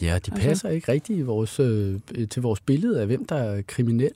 [0.01, 0.31] Ja, de altså.
[0.31, 0.67] passer altså.
[0.67, 4.11] ikke rigtigt i vores, øh, til vores billede af, hvem der er kriminel.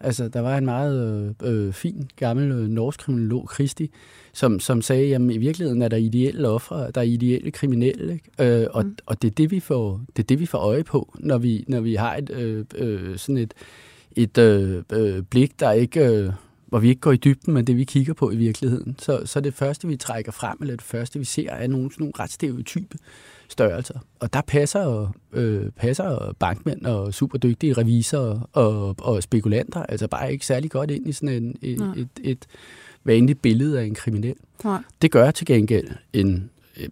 [0.00, 3.90] Altså, der var en meget øh, fin gammel øh, norsk kriminolog, Christi,
[4.32, 8.60] som, som sagde, at i virkeligheden er der ideelle ofre, der er ideelle kriminelle, ikke?
[8.62, 8.96] Øh, og, mm.
[9.06, 11.64] og det, er det, vi får, det er det, vi får øje på, når vi,
[11.68, 13.54] når vi har et, øh, øh, sådan et,
[14.16, 16.06] et øh, øh, blik, der ikke...
[16.06, 16.32] Øh,
[16.66, 18.96] hvor vi ikke går i dybden med det, vi kigger på i virkeligheden.
[18.98, 22.12] Så, så det første, vi trækker frem, eller det første, vi ser, er nogle, nogle
[22.18, 22.98] ret stereotype
[23.48, 23.98] størrelser.
[24.20, 30.32] Og der passer, øh, passer bankmænd og super dygtige revisorer og, og spekulanter altså bare
[30.32, 32.46] ikke særlig godt ind i sådan en, et, et, et, et
[33.04, 34.34] vanligt billede af en kriminel.
[34.64, 34.82] Nej.
[35.02, 36.50] Det gør til gengæld en,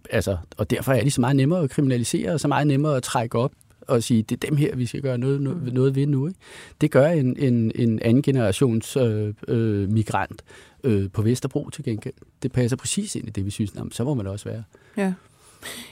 [0.09, 3.03] altså, og derfor er de så meget nemmere at kriminalisere, og så meget nemmere at
[3.03, 3.51] trække op
[3.87, 6.27] og sige, det er dem her, vi skal gøre noget, noget, noget ved nu.
[6.27, 6.39] Ikke?
[6.81, 10.43] Det gør en, en, en anden generations øh, øh, migrant
[10.83, 12.13] øh, på Vesterbro til gengæld.
[12.43, 14.63] Det passer præcis ind i det, vi synes, jamen, så må man også være.
[14.97, 15.13] Ja.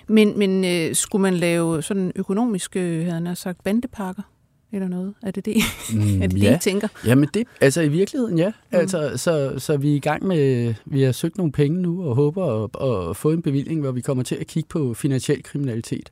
[0.08, 4.24] Men, men øh, skulle man lave sådan økonomiske, havde han sagt, bandepakker?
[4.74, 5.14] eller noget?
[5.24, 5.56] Er det det,
[5.94, 6.50] mm, er det, ja.
[6.50, 6.88] det I tænker?
[7.06, 8.50] Jamen det, altså i virkeligheden ja.
[8.50, 8.78] Mm.
[8.78, 12.16] Altså, så, så vi er i gang med, vi har søgt nogle penge nu og
[12.16, 16.12] håber at, at få en bevilling, hvor vi kommer til at kigge på finansiel kriminalitet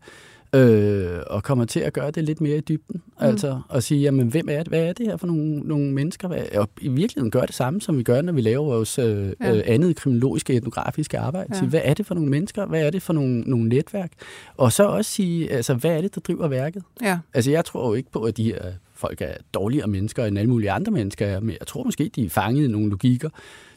[0.56, 3.02] øh, og kommer til at gøre det lidt mere i dybden.
[3.06, 3.26] Mm.
[3.26, 6.28] Altså at sige, jamen, hvem er det, hvad er det her for nogle, nogle mennesker?
[6.28, 9.34] Hvad, og i virkeligheden gør det samme, som vi gør, når vi laver vores øh,
[9.42, 9.56] ja.
[9.56, 11.50] øh, andet kriminologiske, etnografiske arbejde.
[11.54, 11.60] Ja.
[11.60, 12.66] Sige, hvad er det for nogle mennesker?
[12.66, 14.12] Hvad er det for nogle, nogle netværk?
[14.58, 16.84] Og så også sige, altså, hvad er det, der driver værket?
[17.02, 17.20] Ja.
[17.34, 18.62] Altså, jeg tror jo ikke på, at de her
[19.00, 22.26] folk er dårligere mennesker end alle mulige andre mennesker er, men jeg tror måske, de
[22.26, 23.30] er fanget i nogle logikker,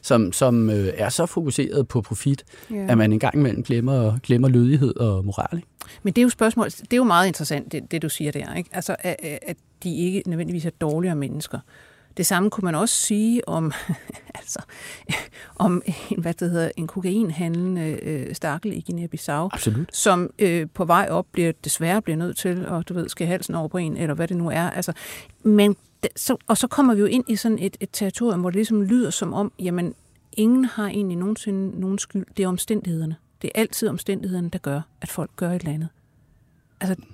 [0.02, 2.90] som, som øh, er så fokuseret på profit, yeah.
[2.90, 5.56] at man engang imellem glemmer, glemmer lødighed og moral.
[5.56, 5.68] Ikke?
[6.02, 8.54] Men det er jo spørgsmål, det er jo meget interessant, det, det du siger der,
[8.54, 8.70] ikke?
[8.72, 11.58] Altså, at, at de ikke nødvendigvis er dårligere mennesker.
[12.16, 13.72] Det samme kunne man også sige om,
[14.40, 14.62] altså,
[15.56, 19.96] om en, hvad det hedder, en kokainhandlende øh, stakkel i Guinea-Bissau, Absolut.
[19.96, 23.54] som øh, på vej op bliver, desværre bliver nødt til at du ved, skal halsen
[23.54, 24.70] over på en, eller hvad det nu er.
[24.70, 24.92] Altså,
[25.42, 25.76] men
[26.16, 28.82] så, og så kommer vi jo ind i sådan et, et territorium, hvor det ligesom
[28.82, 29.94] lyder som om, jamen,
[30.32, 32.26] ingen har egentlig nogensinde nogen skyld.
[32.36, 33.16] Det er omstændighederne.
[33.42, 35.88] Det er altid omstændighederne, der gør, at folk gør et eller andet.
[36.80, 37.04] Altså,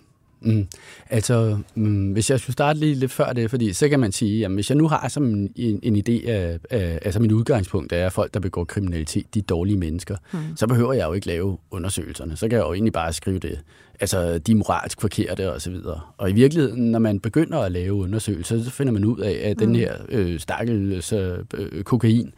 [0.40, 0.66] Mm.
[1.10, 4.44] Altså, mm, hvis jeg skulle starte lige lidt før det, fordi så kan man sige,
[4.44, 7.92] at hvis jeg nu har som en, en, en idé af, af, altså min udgangspunkt
[7.92, 10.38] er, at folk, der begår kriminalitet, de er dårlige mennesker, mm.
[10.56, 12.36] så behøver jeg jo ikke lave undersøgelserne.
[12.36, 13.60] Så kan jeg jo egentlig bare skrive det.
[14.00, 16.00] Altså, de er moralsk forkerte og så videre.
[16.18, 19.56] Og i virkeligheden, når man begynder at lave undersøgelser, så finder man ud af, at
[19.56, 19.66] mm.
[19.66, 21.38] den her øh, stakkels øh,
[21.84, 22.32] kokain,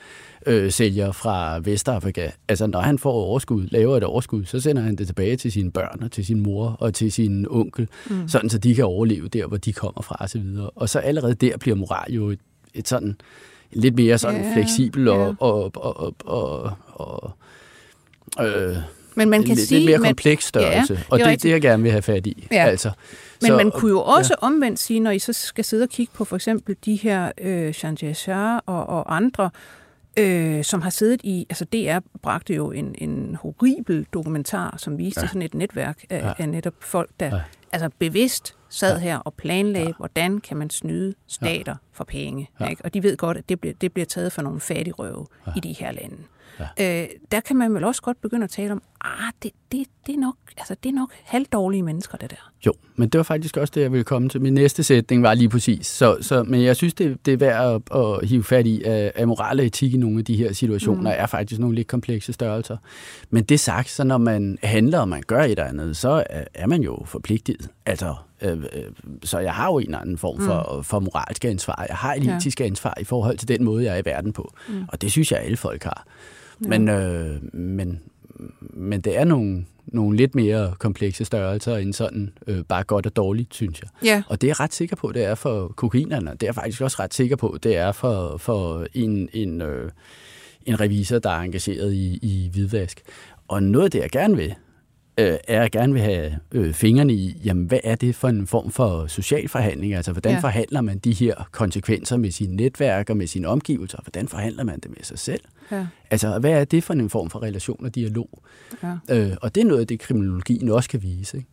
[0.46, 2.30] øh, sælger fra Vestafrika.
[2.48, 5.70] Altså, når han får overskud, laver et overskud, så sender han det tilbage til sine
[5.70, 8.28] børn og til sin mor og til sin onkel, mm.
[8.28, 10.42] sådan så de kan overleve der, hvor de kommer fra osv.
[10.58, 12.40] Og, og så allerede der bliver moral jo et,
[12.74, 13.16] et sådan
[13.72, 15.34] lidt mere sådan ja, fleksibel og, ja.
[15.38, 17.32] og, og, og, og,
[18.36, 18.76] og øh,
[19.14, 21.60] men man kan lidt, sige, lidt mere kompleks størrelse, ja, og det er det, jeg
[21.60, 22.46] gerne vil have fat i.
[22.52, 22.64] Ja.
[22.64, 22.90] Altså,
[23.42, 24.46] men så, man kunne jo også ja.
[24.46, 27.74] omvendt sige, når I så skal sidde og kigge på for eksempel de her øh,
[27.84, 29.50] Jean og, og andre,
[30.18, 35.20] øh, som har siddet i, altså DR bragte jo en, en horribel dokumentar, som viste
[35.20, 35.26] ja.
[35.26, 36.32] sådan et netværk af, ja.
[36.38, 37.40] af netop folk, der ja.
[37.72, 39.00] altså bevidst sad ja.
[39.02, 39.92] her og planlagde, ja.
[39.96, 41.76] hvordan kan man snyde stater ja.
[41.92, 42.50] for penge.
[42.60, 42.68] Ja.
[42.68, 42.84] Ikke?
[42.84, 45.52] Og de ved godt, at det bliver, det bliver taget for nogle fattigrøve ja.
[45.56, 46.16] i de her lande.
[46.78, 47.02] Ja.
[47.02, 50.14] Øh, der kan man vel også godt begynde at tale om, ah, det, det, det,
[50.14, 52.52] er nok, altså, det er nok halvdårlige mennesker, det der.
[52.66, 54.40] Jo, men det var faktisk også det, jeg ville komme til.
[54.40, 55.86] Min næste sætning var lige præcis.
[55.86, 59.28] Så, så, men jeg synes, det, det er værd at, at hive fat i, at,
[59.28, 61.16] moral og etik i nogle af de her situationer mm.
[61.18, 62.76] er faktisk nogle lidt komplekse størrelser.
[63.30, 66.66] Men det sagt, så når man handler, og man gør et eller andet, så er
[66.66, 67.68] man jo forpligtet.
[67.86, 68.64] Altså, øh, øh,
[69.24, 70.84] så jeg har jo en eller anden form for, mm.
[70.84, 71.84] for moralsk ansvar.
[71.88, 72.64] Jeg har et etisk ja.
[72.64, 74.52] ansvar i forhold til den måde, jeg er i verden på.
[74.68, 74.84] Mm.
[74.88, 76.06] Og det synes jeg, alle folk har.
[76.64, 76.68] Ja.
[76.68, 78.00] Men, øh, men,
[78.60, 83.16] men det er nogle, nogle lidt mere komplekse størrelser end sådan øh, bare godt og
[83.16, 83.88] dårligt, synes jeg.
[84.04, 84.22] Ja.
[84.28, 86.30] Og det er jeg ret sikker på, det er for kokainerne.
[86.30, 89.90] Det er jeg faktisk også ret sikker på, det er for, for en, en, øh,
[90.66, 93.02] en revisor, der er engageret i, i hvidvask.
[93.48, 94.54] Og noget af det, jeg gerne vil,
[95.20, 98.46] øh, er, jeg gerne vil have øh, fingrene i, jamen, hvad er det for en
[98.46, 99.94] form for social forhandling?
[99.94, 100.38] Altså, hvordan Ja.
[100.40, 103.98] forhandler man de her konsekvenser med sine netværk og med sine omgivelser?
[104.04, 105.40] Hvordan forhandler man det med sig selv?
[105.72, 105.86] Ja.
[106.10, 108.28] Altså, hvad er det for en form for relation og dialog?
[108.82, 108.94] Ja.
[109.10, 111.36] Øh, og det er noget af det, kriminologien også kan vise.
[111.36, 111.48] Ikke?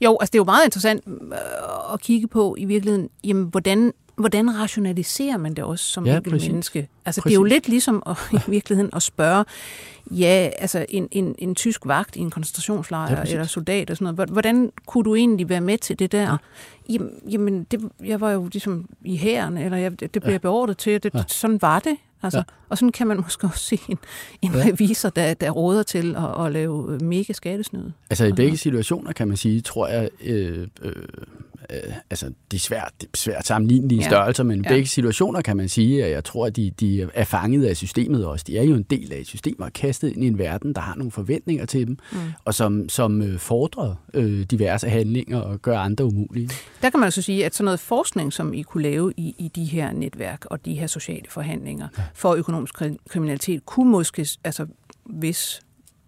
[0.00, 3.92] Jo, altså det er jo meget interessant øh, at kigge på i virkeligheden, jamen, hvordan,
[4.20, 6.48] hvordan rationaliserer man det også som Ja, enkelt præcis.
[6.48, 6.88] menneske?
[7.04, 7.52] Altså det er jo Præcis.
[7.52, 8.16] lidt ligesom at,
[8.48, 9.44] i virkeligheden at spørge,
[10.10, 13.32] ja, altså en, en, en tysk vagt i en koncentrationslejr Ja, præcis.
[13.34, 16.22] eller soldat og sådan noget, Hvor- hvordan kunne du egentlig være med til det der?
[16.30, 16.36] Ja.
[16.88, 20.30] Jamen, jamen det, jeg var jo ligesom i hæren, eller jeg, det blev Ja.
[20.30, 21.22] jeg beordret til, det, Ja.
[21.28, 21.96] sådan var det.
[22.22, 22.42] Altså, Ja.
[22.68, 23.98] Og sådan kan man måske også se en,
[24.42, 24.58] en Ja.
[24.66, 27.90] revisor, der, der råder til at, at lave mega skattesnyd.
[28.10, 30.92] Altså i begge situationer, kan man sige, tror jeg, øh, øh,
[31.70, 34.08] øh, altså det er svært, det er svært sammenlignelige Ja.
[34.08, 34.68] størrelser, men i Ja.
[34.68, 38.26] begge situationer kan man sige, at jeg tror, at de, de er fanget af systemet
[38.26, 38.44] også.
[38.48, 40.72] De er jo en del af et system og er kastet ind i en verden,
[40.74, 42.18] der har nogle forventninger til dem, Mm.
[42.44, 46.50] og som, som øh, fordrer øh, diverse handlinger og gør andre umulige.
[46.82, 49.48] Der kan man altså sige, at sådan noget forskning, som I kunne lave i, i
[49.54, 52.02] de her netværk og de her sociale forhandlinger ja.
[52.14, 54.66] for økonomisk kri- kriminalitet, kunne måske, altså
[55.04, 55.60] hvis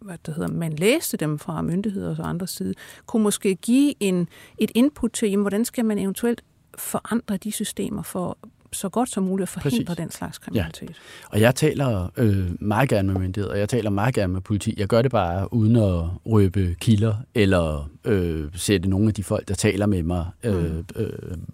[0.02, 2.74] hvad det hedder, man læste dem fra myndigheder og andres side,
[3.06, 6.44] kunne måske give en, et input til, jamen, hvordan skal man eventuelt
[6.78, 8.38] forandre de systemer for
[8.72, 9.96] så godt som muligt at forhindre Præcis.
[9.96, 10.96] den slags kriminalitet.
[11.28, 14.74] Og jeg taler øh, meget gerne med myndigheder, og jeg taler meget gerne med politi.
[14.78, 19.48] Jeg gør det bare uden at røbe kilder, eller øh, sætte nogle af de folk,
[19.48, 21.08] der taler med mig, øh, øh,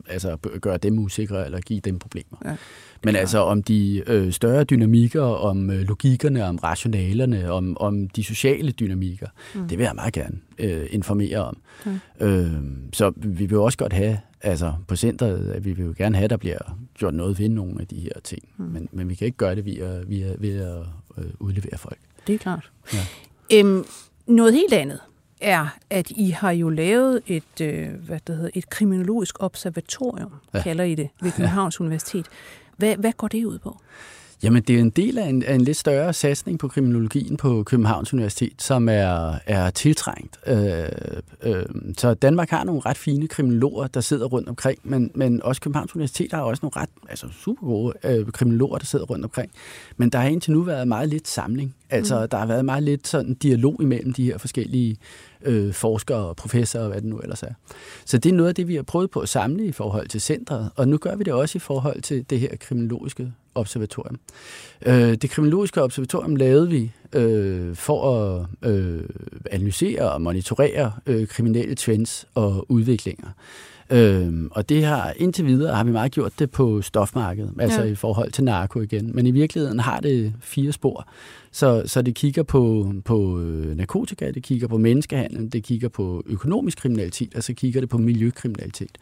[0.09, 2.39] altså gøre dem usikre, eller give dem problemer.
[2.45, 2.57] Ja,
[3.05, 8.25] Men altså om de øh, større dynamikker, om øh, logikkerne, om rationalerne, om, om de
[8.25, 9.69] sociale dynamikker, mm.
[9.69, 11.57] det vil jeg meget gerne øh, informere om.
[11.87, 12.01] Mm.
[12.21, 12.53] Øh,
[12.93, 16.25] så vi vil også godt have, altså på centret, at vi vil jo gerne have,
[16.25, 18.43] at der bliver gjort noget ved nogle af de her ting.
[18.57, 18.65] Mm.
[18.65, 20.79] Men, men vi kan ikke gøre det via, via, ved at
[21.19, 21.99] øh, udlevere folk.
[22.27, 22.71] Det er klart.
[22.93, 22.99] Ja.
[23.55, 23.85] Øhm,
[24.27, 25.01] noget helt andet
[25.41, 30.59] er, at I har jo lavet et, øh, hvad det hedder, et kriminologisk observatorium, ja.
[30.59, 30.63] Ja.
[30.63, 31.85] kalder I det, ved Københavns ja.
[31.85, 32.27] Universitet.
[32.77, 33.81] Hvad, hvad går det ud på?
[34.43, 37.63] Jamen, det er en del af en, af en lidt større satsning på kriminologien på
[37.63, 40.39] Københavns Universitet, som er, er tiltrængt.
[40.47, 40.85] Øh,
[41.43, 41.65] øh,
[41.99, 45.95] så Danmark har nogle ret fine kriminologer, der sidder rundt omkring, men, men også Københavns
[45.95, 49.51] Universitet har også nogle ret altså super gode øh, kriminologer, der sidder rundt omkring.
[49.97, 51.75] Men der har indtil nu været meget lidt samling.
[51.91, 52.29] Altså, mm.
[52.29, 54.97] der har været meget lidt sådan dialog imellem de her forskellige
[55.43, 57.53] øh, forskere og professorer og hvad det nu ellers er.
[58.05, 60.21] Så det er noget af det, vi har prøvet på at samle i forhold til
[60.21, 64.19] centret, og nu gør vi det også i forhold til det her kriminologiske observatorium.
[64.87, 69.05] Øh, det kriminologiske observatorium lavede vi øh, for at øh,
[69.51, 73.29] analysere og monitorere øh, kriminelle trends og udviklinger.
[73.91, 77.89] Øhm, og det har indtil videre har vi meget gjort det på stofmarkedet, altså Ja.
[77.89, 79.11] i forhold til narko igen.
[79.15, 81.09] Men i virkeligheden har det fire spor.
[81.53, 86.23] Så, så det kigger på, på øh, narkotika, det kigger på menneskehandel, det kigger på
[86.27, 88.99] økonomisk kriminalitet, og så kigger det på miljøkriminalitet.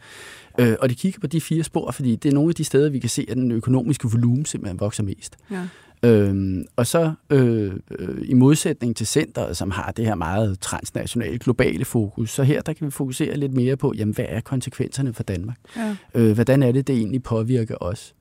[0.59, 2.89] Øh, og det kigger på de fire spor, fordi det er nogle af de steder,
[2.89, 5.37] vi kan se, at den økonomiske volumen simpelthen vokser mest.
[5.51, 5.61] Ja.
[6.03, 11.39] Øhm, og så øh, øh, i modsætning til centret, som har det her meget transnationale,
[11.39, 15.13] globale fokus, så her der kan vi fokusere lidt mere på, jamen, hvad er konsekvenserne
[15.13, 15.57] for Danmark?
[15.75, 15.95] Ja.
[16.15, 18.15] Øh, hvordan er det, det egentlig påvirker os?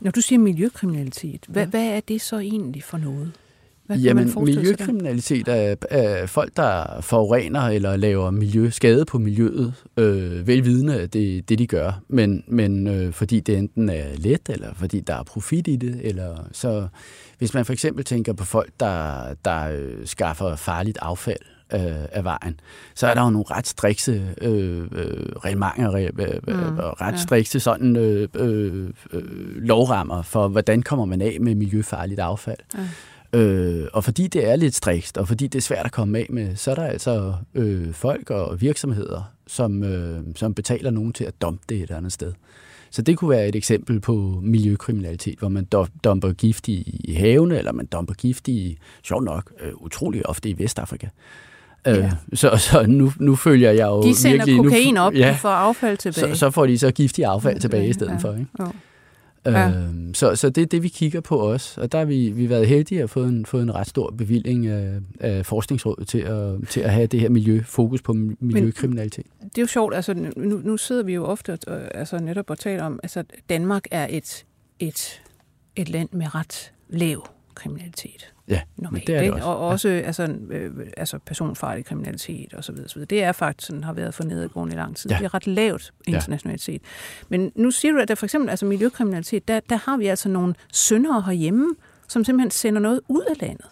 [0.00, 3.32] Når du siger miljøkriminalitet, hvad, hvad er det så egentlig for noget?
[3.90, 4.40] Hvad man Jamen, der?
[4.40, 11.10] miljøkriminalitet er, er folk, der forurener eller laver miljø, skade på miljøet, øh, velvidende af
[11.10, 15.14] det, det, de gør, men, men øh, fordi det enten er let, eller fordi der
[15.14, 16.88] er profit i det, eller så
[17.38, 21.40] hvis man for eksempel tænker på folk, der, der øh, skaffer farligt affald
[21.74, 21.80] øh,
[22.12, 22.60] af vejen,
[22.94, 26.10] så er der jo nogle ret strikse øh, øh, reglementer øh,
[26.48, 27.16] øh, Mm, og ret ja.
[27.16, 29.22] strikse sådan øh, øh, øh,
[29.56, 32.58] lovrammer for, hvordan kommer man af med miljøfarligt affald.
[32.74, 32.80] Ja.
[33.32, 36.26] Øh, og fordi det er lidt strikst, og fordi det er svært at komme af
[36.30, 41.24] med, så er der altså øh, folk og virksomheder, som, øh, som betaler nogen til
[41.24, 42.32] at dumpe det et andet sted.
[42.90, 45.64] Så det kunne være et eksempel på miljøkriminalitet, hvor man
[46.04, 50.48] dumper gift i, i havene, eller man dumper gift i, sjovt nok, øh, utrolig ofte
[50.48, 51.06] i Vestafrika.
[51.86, 51.96] Ja.
[51.98, 54.56] Øh, så så nu, nu følger jeg jo De sender virkelig...
[54.64, 56.34] kokain nu, op, ja, de får affald tilbage.
[56.34, 58.16] så, så får de så giftig affald Ja, tilbage i ja, stedet ja.
[58.16, 58.32] for.
[58.32, 58.46] Ikke?
[58.58, 58.64] Ja.
[59.46, 59.68] Ja.
[59.68, 61.80] Øhm, så, så det er det, vi kigger på også.
[61.80, 64.66] Og der har vi, vi været heldige at få en, fået en ret stor bevilling
[64.66, 69.26] af, af Forskningsrådet til at, til at have det her miljø, fokus på miljøkriminalitet.
[69.42, 71.58] Det er jo sjovt, altså nu, nu sidder vi jo ofte
[71.94, 74.44] altså netop og taler om, altså Danmark er et,
[74.78, 75.22] et,
[75.76, 78.32] et land med ret lav kriminalitet.
[78.50, 79.06] Ja, normalt.
[79.06, 79.36] det er det ikke?
[79.36, 79.46] også.
[79.46, 82.74] Og også altså, øh, altså personfarlig kriminalitet osv.
[82.84, 83.04] osv.
[83.04, 85.10] Det er faktisk sådan, har været for nedadgående i lang tid.
[85.10, 85.16] Ja.
[85.16, 85.18] Ja.
[85.18, 86.82] Det er ret lavt internationalt set.
[87.28, 90.28] Men nu siger du, at der for eksempel altså miljøkriminalitet, der, der har vi altså
[90.28, 91.74] nogle syndere herhjemme,
[92.08, 93.66] som simpelthen sender noget ud af landet.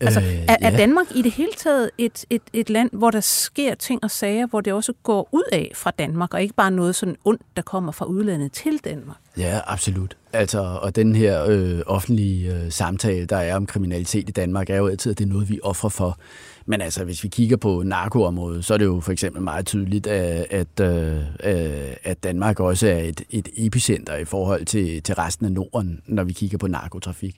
[0.00, 0.76] Altså, Øh, er, er ja.
[0.76, 4.46] Danmark i det hele taget et, et, et land, hvor der sker ting og sager,
[4.46, 7.62] hvor det også går ud af fra Danmark, og ikke bare noget sådan ondt, der
[7.62, 9.16] kommer fra udlandet til Danmark?
[9.38, 10.16] Ja, absolut.
[10.32, 14.76] Altså, og den her øh, offentlige øh, samtale, der er om kriminalitet i Danmark, er
[14.76, 16.18] jo altid, at det er noget, vi offrer for.
[16.66, 20.06] Men altså, hvis vi kigger på narkoområdet, så er det jo for eksempel meget tydeligt,
[20.06, 25.14] at, at, øh, øh, at Danmark også er et, et epicenter i forhold til, til
[25.14, 27.36] resten af Norden, når vi kigger på narkotrafik.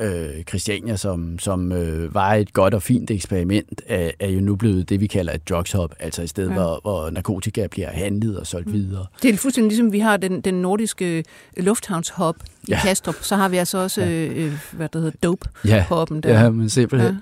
[0.00, 4.56] Øh, Christiania, som, som øh, var et godt og fint eksperiment, er, er jo nu
[4.56, 6.52] blevet det, vi kalder et drugs hub, altså et sted, ja.
[6.54, 8.72] Hvor, hvor narkotika bliver handlet og solgt mm.
[8.72, 9.06] videre.
[9.22, 11.24] Det er fuldstændig ligesom, vi har den, den nordiske
[11.56, 12.80] lufthavnshop i Ja.
[12.82, 14.08] Kastrup, så har vi altså også, Ja.
[14.10, 14.26] ja.
[14.28, 16.42] øh, hvad der hedder, dope Ja, hoppen der.
[16.42, 17.12] Ja, men simpelthen.
[17.12, 17.18] Ja.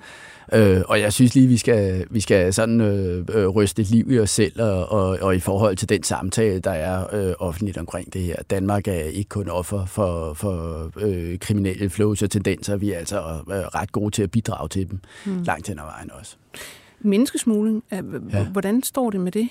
[0.53, 4.11] Øh, og jeg synes lige, vi skal, vi skal sådan øh, øh, ryste et liv
[4.11, 7.77] i os selv, og, og, og i forhold til den samtale, der er øh, offentligt
[7.77, 8.35] omkring det her.
[8.49, 13.17] Danmark er ikke kun offer for, for øh, kriminelle flows og tendenser, vi er altså
[13.17, 15.43] øh, ret gode til at bidrage til dem, mm.
[15.43, 16.35] langt hen ad vejen også.
[16.99, 18.01] Menneskesmugling, ja.
[18.43, 19.49] hvordan står det med det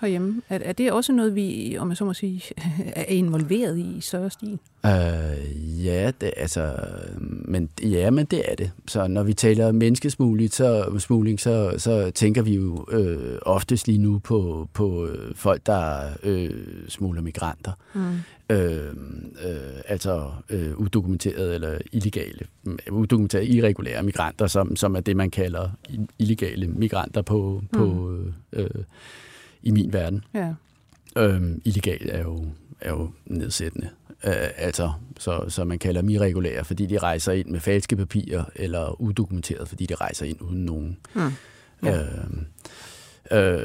[0.00, 0.42] herhjemme?
[0.48, 2.42] Er, er det også noget, vi, om jeg så må sige,
[2.96, 4.58] er involveret i i større stil?
[4.86, 6.74] Øh, ja, det, altså,
[7.20, 8.70] men, ja, men det er det.
[8.88, 13.98] Så når vi taler menneskesmugling, så, smugling, så, så tænker vi jo øh, oftest lige
[13.98, 16.50] nu på, på øh, folk, der øh,
[16.88, 17.72] smugler migranter.
[17.94, 18.00] Mm.
[18.50, 18.86] Øh,
[19.44, 22.46] øh, altså øh, udokumenterede eller illegale,
[22.90, 25.68] udokumenterede irregulære migranter, som, som er det, man kalder
[26.18, 27.78] illegale migranter på, mm.
[27.78, 28.16] på
[28.52, 28.70] øh,
[29.66, 30.24] i min verden.
[30.34, 30.54] Ja.
[31.16, 32.44] Øhm, illegal er jo,
[32.80, 33.88] er jo nedsættende.
[34.24, 38.44] Øh, altså, så, så man kalder dem irregulære, fordi de rejser ind med falske papirer,
[38.54, 40.96] eller udokumenteret, fordi de rejser ind uden nogen.
[41.14, 41.20] Mm.
[41.82, 42.02] Ja.
[42.02, 42.46] Øhm,
[43.32, 43.58] øh,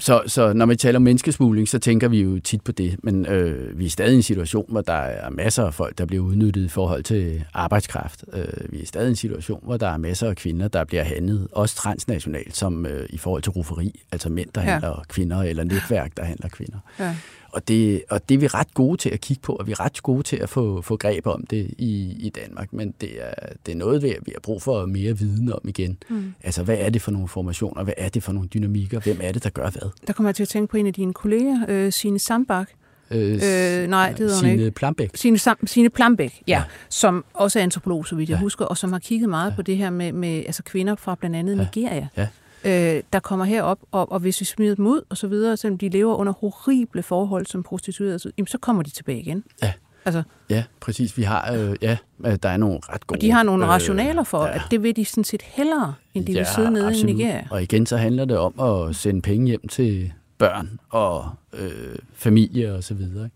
[0.00, 3.26] så, så når vi taler om menneskesmugling, så tænker vi jo tit på det, men
[3.26, 6.24] øh, vi er stadig i en situation, hvor der er masser af folk, der bliver
[6.24, 8.24] udnyttet i forhold til arbejdskraft.
[8.32, 11.02] Øh, vi er stadig i en situation, hvor der er masser af kvinder, der bliver
[11.02, 14.70] handlet, også transnationalt, som øh, i forhold til rufferi, altså mænd, der Ja.
[14.70, 16.78] handler kvinder, eller netværk, der handler kvinder.
[17.00, 17.16] Ja.
[17.54, 19.80] Og det, og det er vi ret gode til at kigge på, og vi er
[19.80, 22.72] ret gode til at få, få greb om det i, i Danmark.
[22.72, 23.34] Men det er,
[23.66, 25.98] det er noget, vi har brug for mere viden om igen.
[26.10, 26.34] Mm.
[26.44, 27.84] Altså, hvad er det for nogle formationer?
[27.84, 29.00] Hvad er det for nogle dynamikker?
[29.00, 29.90] Hvem er det, der gør hvad?
[30.06, 32.68] Der kommer jeg til at tænke på en af dine kolleger, øh, Signe Sambak.
[33.10, 34.70] Øh, Øh, nej, det hedder Signe ikke.
[34.70, 35.10] Plambæk.
[35.14, 36.62] Signe, Signe Plambæk, ja, Ja.
[36.88, 38.40] som også er antropolog, så vidt jeg ja.
[38.40, 39.56] husker, og som har kigget meget ja.
[39.56, 41.62] på det her med, med altså kvinder fra blandt andet Ja.
[41.62, 42.26] Nigeria, Ja.
[42.64, 45.78] Øh, der kommer herop, og, og hvis vi smider dem ud og så videre, selvom
[45.78, 49.44] de lever under horrible forhold som prostituerede, så, jamen, så kommer de tilbage igen.
[49.62, 49.72] Ja.
[50.04, 51.18] Altså, Ja, præcis.
[51.18, 51.96] Vi har, øh, ja,
[52.26, 53.16] øh, der er nogle ret gode...
[53.16, 54.54] og de har nogle rationaler for, ja.
[54.54, 57.10] at det vil de sådan set hellere, end de vil sidde nede absolut.
[57.10, 57.46] i Nigeria.
[57.50, 62.74] Og igen, så handler det om at sende penge hjem til børn og øh, familie
[62.74, 63.28] og så videre.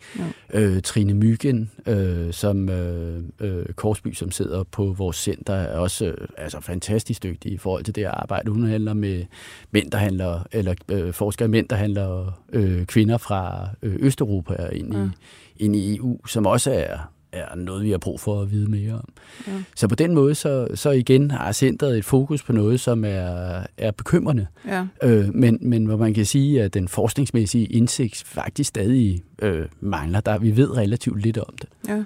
[0.53, 0.67] Ikke?
[0.77, 6.05] Øh, Trine Myggen, øh, som øh, øh, Korsby, som sidder på vores center, er også
[6.07, 8.51] øh, altså fantastisk dygtig i forhold til det arbejde.
[8.51, 9.25] Hun handler med
[9.71, 14.69] mænd, der handler, eller øh, forsker i mænd, der handler øh, kvinder fra øh, Østeuropa
[14.73, 15.09] ind i, Ja.
[15.57, 16.99] ind i EU, som også er
[17.33, 19.09] er noget, vi har brug for at vide mere om.
[19.47, 19.53] Ja.
[19.77, 23.61] Så på den måde, så, så igen har centret et fokus på noget, som er,
[23.77, 24.47] er bekymrende.
[24.67, 24.87] Ja.
[25.03, 30.21] Øh, men, men hvor man kan sige, at den forskningsmæssige indsigt faktisk stadig øh, mangler.
[30.21, 31.69] Der, vi ved relativt lidt om det.
[31.89, 32.05] Ja.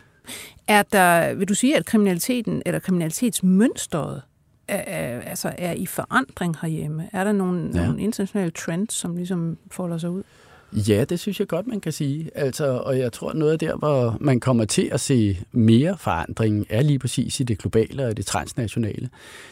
[0.69, 4.23] Er der, vil du sige, at kriminaliteten eller kriminalitetsmønstret
[4.69, 7.09] er, altså er i forandring herhjemme?
[7.13, 7.87] Er der nogle, ja.
[7.87, 10.23] nogle internationale trends, som ligesom folder sig ud?
[10.73, 12.31] Ja, det synes jeg godt, man kan sige.
[12.35, 16.67] Altså, og jeg tror, noget af der, hvor man kommer til at se mere forandring,
[16.69, 19.09] er lige præcis i det globale og det transnationale.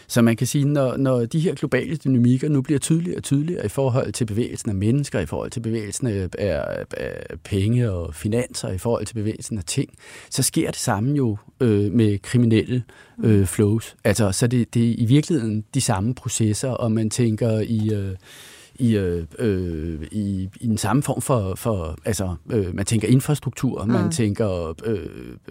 [0.06, 3.66] Så man kan sige, når, når de her globale dynamikker nu bliver tydeligere og tydeligere
[3.66, 8.14] i forhold til bevægelsen af mennesker, i forhold til bevægelsen af, af, af penge og
[8.14, 9.90] finanser, i forhold til bevægelsen af ting,
[10.30, 12.82] så sker det samme jo øh, med kriminelle
[13.24, 13.96] øh, flows.
[14.04, 17.90] Altså, så det, det er i virkeligheden de samme processer, og man tænker i...
[17.94, 18.16] Øh,
[18.80, 23.84] i, øh, øh, i, i den samme form for, for altså, øh, man tænker infrastruktur,
[23.84, 23.92] mm.
[23.92, 24.98] man tænker øh,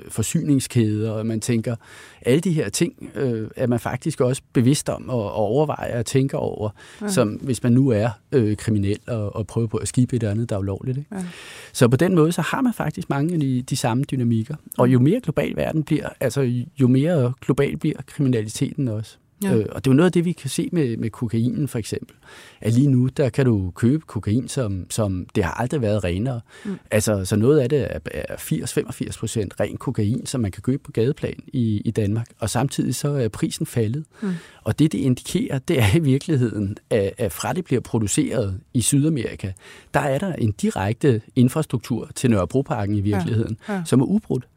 [0.09, 1.75] forsyningskæder, man tænker
[2.21, 6.05] alle de her ting, øh, er man faktisk også bevidst om og, og overvejer og
[6.05, 6.69] tænker over,
[7.01, 7.09] mm.
[7.09, 10.49] som hvis man nu er øh, kriminel og, og prøver på at skibe et andet,
[10.49, 10.97] der er ulovligt.
[10.97, 11.15] Ikke?
[11.15, 11.25] Ja.
[11.73, 14.55] Så på den måde, så har man faktisk mange af de, de samme dynamikker.
[14.77, 19.17] Og jo mere global verden bliver, altså jo mere global bliver kriminaliteten også.
[19.43, 19.55] Ja.
[19.55, 21.79] Øh, og det er jo noget af det, vi kan se med, med kokainen for
[21.79, 22.15] eksempel.
[22.61, 26.41] At lige nu, der kan du købe kokain, som, som det har aldrig været renere.
[26.65, 26.79] Mm.
[26.91, 30.91] Altså, så noget af det er 80-85 procent ren kokain, som man kan købe på
[30.91, 32.27] gadeplan i, i Danmark.
[32.39, 34.05] Og samtidig så er prisen faldet.
[34.21, 34.29] Mm.
[34.63, 38.81] Og det, det indikerer, det er i virkeligheden, at, at fra det bliver produceret i
[38.81, 39.51] Sydamerika,
[39.93, 43.73] der er der en direkte infrastruktur til Nørrebroparken i virkeligheden, ja.
[43.73, 43.81] Ja.
[43.85, 44.47] som er ubrudt.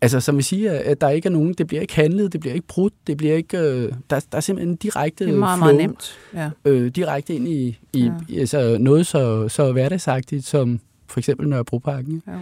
[0.00, 2.54] Altså, som vi siger, at der ikke er nogen, det bliver ikke handlet, det bliver
[2.54, 5.58] ikke brudt, det bliver ikke, øh, der, der er simpelthen en direkte det er meget,
[5.58, 6.18] flow, meget nemt.
[6.34, 6.50] Ja.
[6.64, 8.40] Øh, direkte ind i, i ja.
[8.40, 12.22] altså noget så, så hverdagsagtigt som for eksempel Nørrebroparken.
[12.26, 12.32] Ja.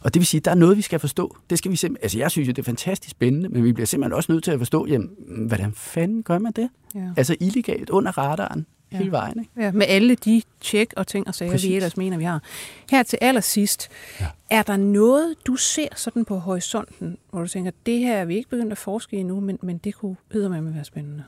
[0.00, 1.36] Og det vil sige, at der er noget, vi skal forstå.
[1.50, 3.86] Det skal vi simpelthen, altså jeg synes jo, det er fantastisk spændende, men vi bliver
[3.86, 5.10] simpelthen også nødt til at forstå, jamen,
[5.46, 6.68] hvordan fanden gør man det?
[6.94, 7.10] Ja.
[7.16, 8.96] Altså illegalt under radaren ja.
[8.96, 9.40] hele vejen.
[9.40, 9.50] Ikke?
[9.56, 11.68] Ja, med alle de tjek og ting og sager, Præcis.
[11.68, 12.42] vi ellers mener, vi har.
[12.90, 13.88] Her til allersidst,
[14.20, 14.26] ja.
[14.50, 18.36] er der noget, du ser sådan på horisonten, hvor du tænker, det her er vi
[18.36, 21.24] ikke begyndt at forske i nu, men, men det kunne med være spændende?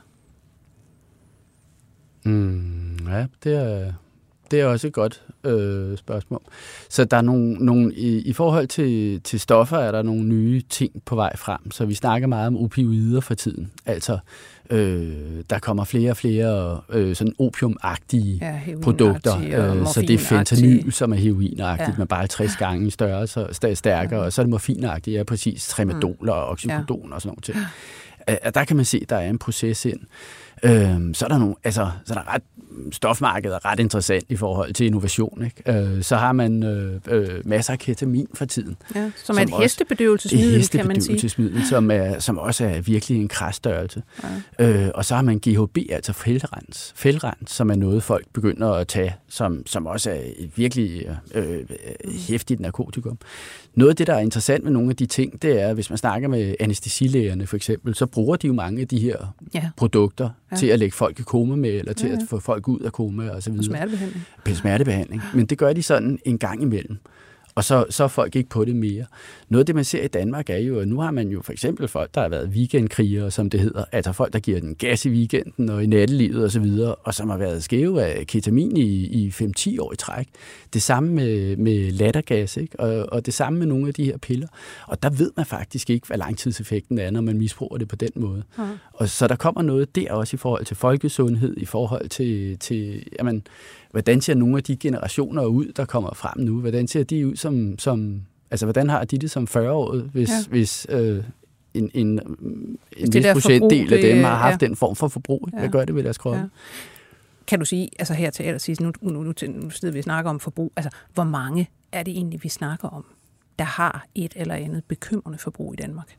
[2.25, 3.93] Mm, ja, det er,
[4.51, 6.41] det er også et godt øh, spørgsmål.
[6.89, 10.61] Så der er nogle, nogle i, i forhold til, til stoffer er der nogle nye
[10.69, 11.71] ting på vej frem.
[11.71, 13.71] Så vi snakker meget om opioider for tiden.
[13.85, 14.17] Altså,
[14.69, 19.39] øh, der kommer flere og flere øh, sådan opiumagtige ja, produkter.
[19.39, 21.93] Øh, så det er fentanyl, som er heroinagtigt, ja.
[21.97, 24.19] men bare 60 gange større, så stærkere.
[24.19, 24.25] Ja.
[24.25, 26.29] Og så er det morfinagtigt, ja, præcis tramadol mm.
[26.29, 27.15] og oxycodon ja.
[27.15, 27.55] og sådan noget til.
[28.29, 29.99] Øh, der kan man se, at der er en proces ind.
[29.99, 30.07] Øh,
[31.13, 32.41] så er der nogle, altså, så er der ret
[32.91, 35.45] stofmarkedet er ret interessant i forhold til innovation.
[35.45, 35.81] Ikke?
[35.81, 38.77] Øh, så har man øh, øh, masser af ketamin for tiden.
[38.95, 41.29] Ja, som, som er et hestebedøvelsesmiddel, kan man sige.
[41.69, 44.03] Som, er, som også er virkelig en krasstørrelse.
[44.59, 44.85] Ja.
[44.85, 48.87] Øh, og så har man GHB, altså fældrens, fældrens, som er noget, folk begynder at
[48.87, 51.59] tage, som, som også er et virkelig øh,
[52.27, 53.17] hæftigt narkotikum.
[53.75, 55.97] Noget af det, der er interessant med nogle af de ting, det er, hvis man
[55.97, 59.69] snakker med anestesilægerne for eksempel, så bruger de jo mange af de her ja.
[59.77, 60.55] produkter ja.
[60.55, 62.21] til at lægge folk i koma med, eller til ja, ja.
[62.21, 63.65] at få folk ud af koma og så videre.
[63.65, 64.25] Smertebehandling.
[64.47, 65.21] Smertebehandling.
[65.33, 66.97] Men det gør de sådan en gang imellem
[67.55, 69.05] og så, så er folk ikke på det mere.
[69.49, 71.51] Noget af det, man ser i Danmark, er jo, at nu har man jo for
[71.51, 75.05] eksempel folk, der har været weekendkrigere, som det hedder, altså folk, der giver den gas
[75.05, 79.05] i weekenden og i nattelivet osv., og, og som har været skæve af ketamin i,
[79.05, 80.27] i 5-10 år i træk.
[80.73, 82.79] Det samme med, med lattergas, ikke?
[82.79, 84.47] Og, og det samme med nogle af de her piller.
[84.87, 88.11] Og der ved man faktisk ikke, hvad langtidseffekten er, når man misbruger det på den
[88.15, 88.43] måde.
[88.57, 88.63] Ja.
[88.93, 93.05] Og så der kommer noget der også i forhold til folkesundhed, i forhold til, til
[93.19, 93.43] jamen,
[93.93, 96.59] hvordan ser nogle af de generationer ud, der kommer frem nu?
[96.59, 98.21] Hvordan ser de ud som, som
[98.51, 100.49] altså hvordan har de det som 40-årige, hvis, ja.
[100.49, 101.23] hvis øh,
[101.73, 102.19] en, en,
[102.97, 104.67] en vis procentdel af dem har haft ja.
[104.67, 105.49] den form for forbrug?
[105.53, 105.59] Ja.
[105.59, 106.39] Hvad gør det ved deres kroppe?
[106.39, 106.45] Ja.
[107.47, 110.29] Kan du sige, altså her til allersidst, nu, nu, nu, nu sidder vi og snakker
[110.31, 113.05] om forbrug, altså hvor mange er det egentlig, vi snakker om,
[113.59, 116.17] der har et eller andet bekymrende forbrug i Danmark?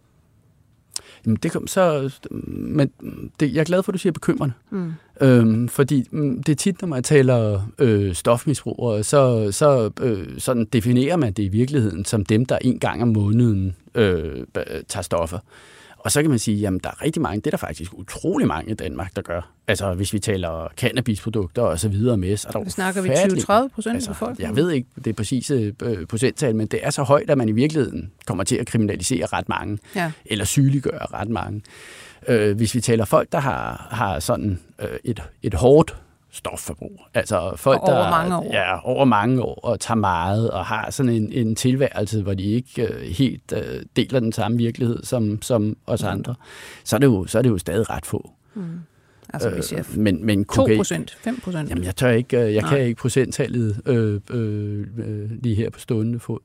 [1.26, 2.12] Jamen, det kom så...
[2.46, 2.90] Men
[3.40, 4.54] det, jeg er glad for, at du siger bekymrende.
[4.70, 4.92] Mm.
[5.20, 10.64] Øhm, fordi mm, det er tit, når man taler øh, stofmisbrugere, så, så øh, sådan
[10.64, 14.44] definerer man det i virkeligheden som dem, der en gang om måneden øh,
[14.88, 15.38] tager stoffer.
[16.04, 18.46] Og så kan man sige, jamen der er rigtig mange, det er der faktisk utrolig
[18.46, 19.50] mange i Danmark, der gør.
[19.68, 23.08] Altså hvis vi taler cannabisprodukter og så videre med, så er der vi snakker vi
[23.08, 24.38] 20-30 procent altså, af folk.
[24.38, 27.52] Jeg ved ikke det præcise øh, procenttal, men det er så højt, at man i
[27.52, 30.12] virkeligheden kommer til at kriminalisere ret mange, ja.
[30.24, 31.62] eller sygeliggøre ret mange.
[32.28, 35.96] Øh, hvis vi taler folk, der har, har sådan øh, et, et hårdt
[36.34, 37.00] stofforbrug.
[37.14, 38.50] Altså folk, og over der mange år.
[38.52, 42.44] Ja, over mange år og tager meget og har sådan en, en tilværelse, hvor de
[42.44, 46.08] ikke uh, helt uh, deler den samme virkelighed som, som os mm.
[46.08, 46.34] andre,
[46.84, 48.30] så er, det jo, så er det jo stadig ret få.
[48.54, 48.62] Mm.
[49.32, 51.70] Altså vi siger øh, men, men 2 procent, 5 procent?
[51.70, 52.70] Jamen jeg tør ikke, jeg Nej.
[52.70, 56.38] kan ikke procenttallet øh, øh, øh, lige her på stående fod.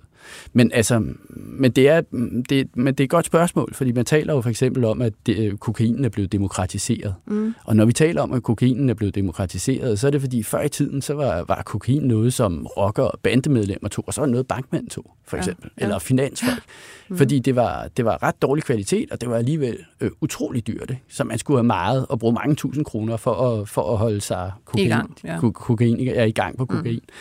[0.53, 1.03] Men altså,
[1.35, 2.01] men det, er,
[2.49, 5.13] det, men det er et godt spørgsmål, fordi man taler jo for eksempel om, at
[5.25, 7.15] det, øh, kokainen er blevet demokratiseret.
[7.27, 7.53] Mm.
[7.63, 10.61] Og når vi taler om, at kokainen er blevet demokratiseret, så er det fordi, før
[10.61, 14.27] i tiden, så var, var kokain noget, som rocker og bandemedlemmer tog, og så var
[14.27, 15.81] noget bankmænd tog, for eksempel, ja.
[15.81, 15.85] Ja.
[15.85, 16.63] eller finansfolk.
[17.09, 17.17] Mm.
[17.17, 20.89] Fordi det var, det var ret dårlig kvalitet, og det var alligevel øh, utrolig dyrt,
[20.89, 21.03] ikke?
[21.09, 24.21] så man skulle have meget og bruge mange tusind kroner for at, for at holde
[24.21, 25.39] sig kokain, I gang, ja.
[25.39, 27.01] kokain, ja, i gang på kokain.
[27.03, 27.13] Mm.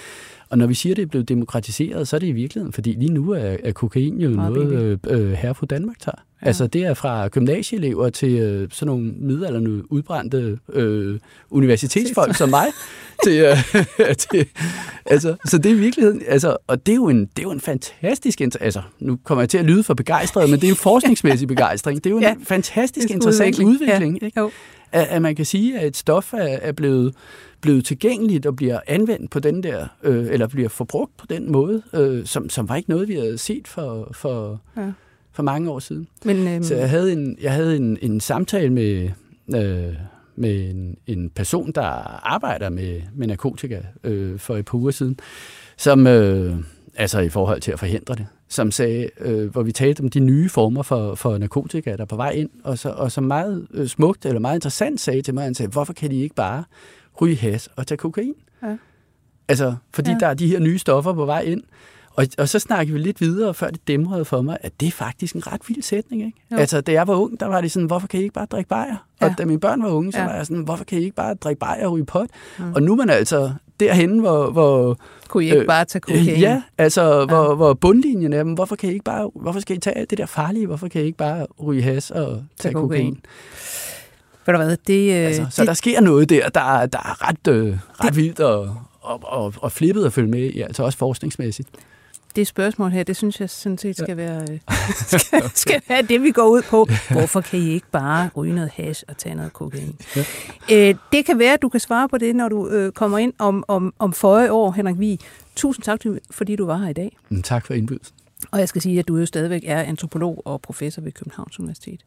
[0.51, 2.93] Og når vi siger, at det er blevet demokratiseret, så er det i virkeligheden, fordi
[2.93, 6.25] lige nu er, er kokain jo Meget noget, øh, her på Danmark tager.
[6.43, 6.47] Ja.
[6.47, 11.19] Altså det er fra gymnasieelever til øh, sådan nogle middelalderne udbrændte øh,
[11.51, 12.67] universitetsfolk som mig.
[13.25, 14.47] til, øh, til,
[15.07, 17.51] altså, så det er i virkeligheden, altså, og det er jo en, det er jo
[17.51, 20.77] en fantastisk, altså nu kommer jeg til at lyde for begejstret, men det er en
[20.77, 22.05] forskningsmæssig begejstring.
[22.05, 22.33] Det er jo ja.
[22.33, 23.71] en fantastisk interessant udvikling.
[23.71, 24.27] udvikling ja.
[24.27, 24.41] ikke?
[24.41, 24.51] Jo.
[24.93, 27.15] At, at man kan sige, at et stof er, er blevet
[27.61, 31.83] blevet tilgængeligt og bliver anvendt på den der, øh, eller bliver forbrugt på den måde,
[31.95, 34.93] øh, som, som var ikke noget, vi havde set for, for, ja.
[35.33, 36.09] for mange år siden.
[36.25, 39.11] Men, øh, Så jeg havde en, jeg havde en, en samtale med,
[39.55, 39.95] øh,
[40.37, 41.83] med en, en person, der
[42.27, 45.19] arbejder med, med narkotika øh, for et par uger siden,
[45.77, 46.57] som, øh,
[46.97, 50.21] altså i forhold til at forhindre det, som sagde, øh, hvor vi talte om de
[50.21, 53.67] nye former for, for narkotika, der er på vej ind, og, så, og så meget
[53.75, 56.65] øh, smukt eller meget interessant sagde til mig, han sagde, hvorfor kan de ikke bare
[57.21, 58.35] ryge has og tage kokain?
[58.63, 58.77] Ja.
[59.49, 60.17] Altså, fordi ja.
[60.21, 61.63] der er de her nye stoffer på vej ind,
[62.19, 64.91] og, og så snakkede vi lidt videre, før det dæmrede for mig, at det er
[64.91, 66.23] faktisk en ret vild sætning.
[66.23, 66.39] Ikke?
[66.51, 68.69] Altså, da jeg var ung, der var det sådan, hvorfor kan I ikke bare drikke
[68.69, 69.07] bajer?
[69.21, 69.27] Ja.
[69.27, 70.25] Og da mine børn var unge, så ja.
[70.25, 72.29] var jeg sådan, hvorfor kan I ikke bare drikke bajer og ryge pot?
[72.59, 72.73] Mm.
[72.73, 74.51] Og nu er man altså derhen, hvor...
[74.51, 74.99] hvor
[75.29, 76.41] Kunne I ikke øh, bare tage kokain?
[76.41, 77.27] Ja, altså, ja.
[77.27, 80.11] Hvor, hvor bundlinjen er, men hvorfor kan I ikke bare, hvorfor skal I tage alt
[80.11, 80.67] det der farlige?
[80.67, 83.15] Hvorfor kan I ikke bare ryge has og tage, tage kokain?
[83.15, 83.21] kokain?
[84.49, 85.21] Ved du hvad, det...
[85.21, 88.17] Øh, altså, så det, der sker noget der, der, der er ret, øh, ret det,
[88.17, 91.69] vildt og, og, og, og flippet at følge med i, altså også forskningsmæssigt
[92.39, 94.59] det spørgsmål her, det synes jeg sådan set skal være, øh,
[95.21, 96.89] skal, skal være det, vi går ud på.
[97.11, 99.97] Hvorfor kan I ikke bare ryge noget hash og tage noget kokain?
[100.17, 100.25] Ja.
[100.73, 103.33] Øh, det kan være, at du kan svare på det, når du øh, kommer ind
[103.39, 105.19] om, om, om forrige år, Henrik Vig.
[105.57, 107.17] Tusind tak, fordi du var her i dag.
[107.29, 108.15] Mm, tak for indbydelsen.
[108.51, 112.01] Og jeg skal sige, at du jo stadigvæk er antropolog og professor ved Københavns Universitet.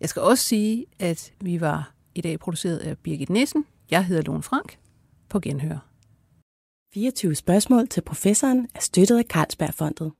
[0.00, 3.64] Jeg skal også sige, at vi var i dag produceret af Birgit Nissen.
[3.90, 4.78] Jeg hedder Lone Frank.
[5.28, 5.78] På genhør.
[6.94, 10.12] 24 spørgsmål til professoren er støttet af Carlsbergfondet.